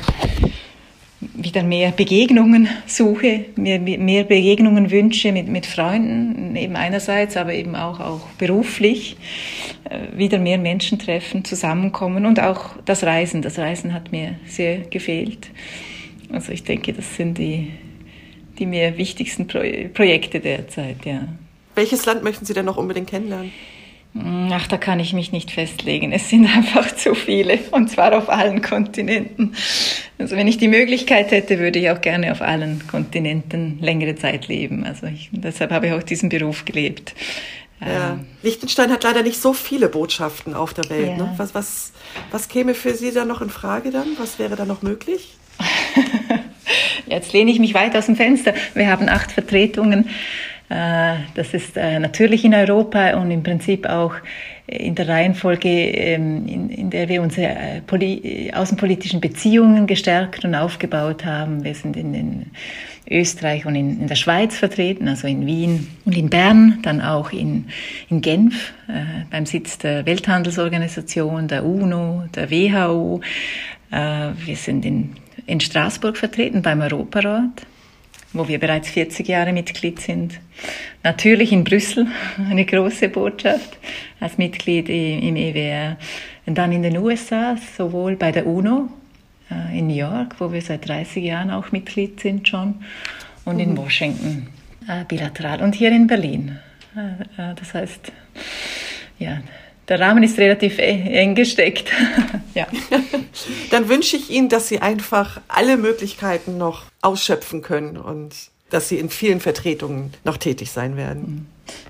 wieder 1.34 1.62
mehr 1.62 1.92
Begegnungen 1.92 2.68
suche, 2.86 3.46
mehr, 3.56 3.78
mehr 3.78 4.24
Begegnungen 4.24 4.90
wünsche 4.90 5.32
mit, 5.32 5.48
mit 5.48 5.66
Freunden, 5.66 6.56
eben 6.56 6.76
einerseits, 6.76 7.36
aber 7.36 7.54
eben 7.54 7.76
auch, 7.76 8.00
auch 8.00 8.20
beruflich, 8.38 9.16
äh, 9.84 10.16
wieder 10.16 10.38
mehr 10.38 10.58
Menschen 10.58 10.98
treffen, 10.98 11.44
zusammenkommen 11.44 12.26
und 12.26 12.40
auch 12.40 12.76
das 12.84 13.04
Reisen. 13.04 13.42
Das 13.42 13.58
Reisen 13.58 13.94
hat 13.94 14.12
mir 14.12 14.36
sehr 14.46 14.78
gefehlt. 14.78 15.48
Also 16.32 16.52
ich 16.52 16.64
denke, 16.64 16.92
das 16.92 17.16
sind 17.16 17.38
die, 17.38 17.70
die 18.58 18.66
mir 18.66 18.96
wichtigsten 18.98 19.46
Pro 19.46 19.60
Projekte 19.94 20.40
derzeit, 20.40 21.04
ja. 21.04 21.28
Welches 21.74 22.04
Land 22.04 22.22
möchten 22.22 22.44
Sie 22.44 22.52
denn 22.52 22.66
noch 22.66 22.76
unbedingt 22.76 23.08
kennenlernen? 23.08 23.52
Ach, 24.50 24.66
da 24.66 24.76
kann 24.76 25.00
ich 25.00 25.14
mich 25.14 25.32
nicht 25.32 25.50
festlegen. 25.50 26.12
Es 26.12 26.28
sind 26.28 26.46
einfach 26.56 26.94
zu 26.94 27.14
viele 27.14 27.58
und 27.70 27.88
zwar 27.88 28.16
auf 28.16 28.28
allen 28.28 28.60
Kontinenten. 28.60 29.54
Also 30.22 30.36
wenn 30.36 30.46
ich 30.46 30.56
die 30.56 30.68
Möglichkeit 30.68 31.32
hätte, 31.32 31.58
würde 31.58 31.80
ich 31.80 31.90
auch 31.90 32.00
gerne 32.00 32.30
auf 32.30 32.42
allen 32.42 32.86
Kontinenten 32.86 33.78
längere 33.80 34.14
Zeit 34.14 34.46
leben. 34.46 34.84
Also 34.84 35.06
ich, 35.06 35.30
deshalb 35.32 35.72
habe 35.72 35.88
ich 35.88 35.92
auch 35.92 36.02
diesen 36.02 36.28
Beruf 36.28 36.64
gelebt. 36.64 37.14
Ja. 37.80 38.12
Ähm, 38.12 38.26
Liechtenstein 38.42 38.92
hat 38.92 39.02
leider 39.02 39.24
nicht 39.24 39.40
so 39.40 39.52
viele 39.52 39.88
Botschaften 39.88 40.54
auf 40.54 40.74
der 40.74 40.88
Welt. 40.90 41.08
Ja. 41.08 41.16
Ne? 41.16 41.34
Was, 41.38 41.56
was, 41.56 41.92
was 42.30 42.48
käme 42.48 42.74
für 42.74 42.94
Sie 42.94 43.10
da 43.10 43.24
noch 43.24 43.42
in 43.42 43.50
Frage 43.50 43.90
dann? 43.90 44.16
Was 44.18 44.38
wäre 44.38 44.54
da 44.54 44.64
noch 44.64 44.82
möglich? 44.82 45.36
Jetzt 47.06 47.32
lehne 47.32 47.50
ich 47.50 47.58
mich 47.58 47.74
weit 47.74 47.96
aus 47.96 48.06
dem 48.06 48.14
Fenster. 48.14 48.54
Wir 48.74 48.86
haben 48.86 49.08
acht 49.08 49.32
Vertretungen 49.32 50.08
äh, 50.72 51.16
das 51.34 51.52
ist 51.52 51.76
äh, 51.76 51.98
natürlich 51.98 52.46
in 52.46 52.54
Europa 52.54 53.14
und 53.14 53.30
im 53.30 53.42
Prinzip 53.42 53.86
auch 53.86 54.14
in 54.66 54.94
der 54.94 55.08
Reihenfolge, 55.08 55.68
ähm, 55.68 56.46
in 56.46 56.90
der 56.90 57.08
wir 57.08 57.22
unsere 57.22 57.82
äh, 57.90 58.52
außenpolitischen 58.52 59.20
Beziehungen 59.20 59.86
gestärkt 59.86 60.44
und 60.44 60.54
aufgebaut 60.54 61.24
haben. 61.24 61.64
Wir 61.64 61.74
sind 61.74 61.96
in 61.96 62.46
Österreich 63.10 63.66
und 63.66 63.74
in 63.74 64.06
der 64.06 64.14
Schweiz 64.14 64.56
vertreten, 64.56 65.08
also 65.08 65.26
in 65.26 65.46
Wien 65.46 65.88
und 66.04 66.16
in 66.16 66.30
Bern, 66.30 66.78
dann 66.82 67.00
auch 67.00 67.32
in, 67.32 67.66
Genf 68.10 68.72
beim 69.30 69.44
Sitz 69.44 69.78
der 69.78 70.06
Welthandelsorganisation, 70.06 71.48
der 71.48 71.64
UNO, 71.64 72.24
der 72.34 72.50
WHO. 72.50 73.20
Wir 73.90 74.56
sind 74.56 74.84
in, 74.84 75.14
in 75.46 75.60
Straßburg 75.60 76.16
vertreten 76.16 76.62
beim 76.62 76.80
Europarat 76.80 77.66
wo 78.32 78.48
wir 78.48 78.58
bereits 78.58 78.90
40 78.90 79.28
Jahre 79.28 79.52
Mitglied 79.52 80.00
sind. 80.00 80.40
Natürlich 81.02 81.52
in 81.52 81.64
Brüssel, 81.64 82.06
eine 82.50 82.64
große 82.64 83.08
Botschaft 83.08 83.78
als 84.20 84.38
Mitglied 84.38 84.88
im 84.88 85.36
EWR. 85.36 85.96
Und 86.46 86.58
dann 86.58 86.72
in 86.72 86.82
den 86.82 86.96
USA, 86.96 87.56
sowohl 87.76 88.16
bei 88.16 88.32
der 88.32 88.46
UNO 88.46 88.88
äh, 89.50 89.78
in 89.78 89.86
New 89.86 89.94
York, 89.94 90.36
wo 90.38 90.52
wir 90.52 90.60
seit 90.60 90.88
30 90.88 91.24
Jahren 91.24 91.50
auch 91.50 91.72
Mitglied 91.72 92.20
sind 92.20 92.48
schon, 92.48 92.76
und 93.44 93.58
in 93.58 93.72
mhm. 93.72 93.78
Washington 93.78 94.48
äh, 94.88 95.04
bilateral 95.04 95.62
und 95.62 95.74
hier 95.74 95.90
in 95.90 96.06
Berlin. 96.06 96.58
Äh, 96.96 97.54
das 97.54 97.74
heißt, 97.74 98.12
ja, 99.18 99.40
der 99.88 100.00
Rahmen 100.00 100.22
ist 100.22 100.38
relativ 100.38 100.78
eng 100.78 101.34
gesteckt. 101.34 101.90
ja. 102.54 102.66
Dann 103.70 103.88
wünsche 103.88 104.16
ich 104.16 104.30
Ihnen, 104.30 104.48
dass 104.48 104.68
Sie 104.68 104.80
einfach 104.80 105.40
alle 105.48 105.76
Möglichkeiten 105.76 106.58
noch 106.58 106.84
ausschöpfen 107.00 107.62
können 107.62 107.96
und 107.96 108.34
dass 108.70 108.88
Sie 108.88 108.98
in 108.98 109.10
vielen 109.10 109.40
Vertretungen 109.40 110.12
noch 110.24 110.36
tätig 110.36 110.70
sein 110.70 110.96
werden. 110.96 111.46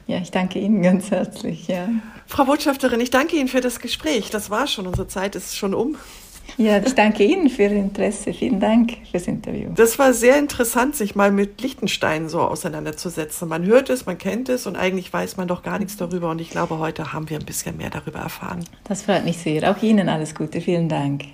Ja, 0.07 0.19
ich 0.19 0.31
danke 0.31 0.59
Ihnen 0.59 0.83
ganz 0.83 1.11
herzlich. 1.11 1.69
Ja. 1.69 1.89
Frau 2.27 2.45
Botschafterin, 2.45 3.01
ich 3.01 3.11
danke 3.11 3.37
Ihnen 3.37 3.49
für 3.49 3.61
das 3.61 3.79
Gespräch. 3.79 4.31
Das 4.31 4.51
war 4.51 4.67
schon, 4.67 4.87
unsere 4.87 5.09
Zeit 5.09 5.37
ist 5.37 5.57
schon 5.57 5.75
um. 5.75 5.97
Ja, 6.57 6.79
ich 6.79 6.95
danke 6.95 7.25
Ihnen 7.25 7.49
für 7.49 7.63
Ihr 7.63 7.73
Interesse. 7.73 8.33
Vielen 8.33 8.61
Dank 8.61 8.93
fürs 9.11 9.27
Interview. 9.27 9.71
Das 9.75 9.99
war 9.99 10.13
sehr 10.13 10.39
interessant, 10.39 10.97
sich 10.97 11.15
mal 11.15 11.31
mit 11.31 11.61
Liechtenstein 11.61 12.29
so 12.29 12.41
auseinanderzusetzen. 12.41 13.49
Man 13.49 13.65
hört 13.65 13.91
es, 13.91 14.07
man 14.07 14.19
kennt 14.19 14.49
es 14.49 14.67
und 14.67 14.77
eigentlich 14.77 15.13
weiß 15.13 15.37
man 15.37 15.49
doch 15.49 15.63
gar 15.63 15.79
nichts 15.79 15.97
darüber. 15.97 16.31
Und 16.31 16.41
ich 16.41 16.51
glaube, 16.51 16.79
heute 16.79 17.13
haben 17.13 17.29
wir 17.31 17.39
ein 17.39 17.47
bisschen 17.47 17.77
mehr 17.77 17.91
darüber 17.91 18.21
erfahren. 18.21 18.65
Das 18.85 19.03
freut 19.03 19.25
mich 19.25 19.39
sehr. 19.39 19.71
Auch 19.71 19.83
Ihnen 19.83 20.09
alles 20.09 20.35
Gute. 20.35 20.61
Vielen 20.61 20.89
Dank. 20.89 21.25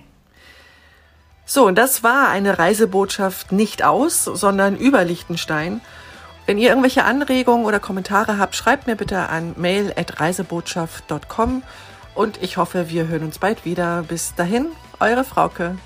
So, 1.45 1.65
und 1.65 1.77
das 1.77 2.03
war 2.03 2.29
eine 2.29 2.59
Reisebotschaft 2.59 3.51
nicht 3.51 3.83
aus, 3.83 4.23
sondern 4.23 4.77
über 4.77 5.03
Liechtenstein. 5.03 5.81
Wenn 6.45 6.57
ihr 6.57 6.69
irgendwelche 6.69 7.03
Anregungen 7.03 7.65
oder 7.65 7.79
Kommentare 7.79 8.37
habt, 8.37 8.55
schreibt 8.55 8.87
mir 8.87 8.95
bitte 8.95 9.29
an 9.29 9.53
mail.reisebotschaft.com 9.57 11.63
und 12.19 12.43
ich 12.43 12.57
hoffe, 12.57 12.89
wir 12.89 13.07
hören 13.07 13.23
uns 13.23 13.39
bald 13.39 13.63
wieder. 13.63 14.03
Bis 14.03 14.35
dahin, 14.35 14.67
eure 14.99 15.23
Frauke. 15.23 15.77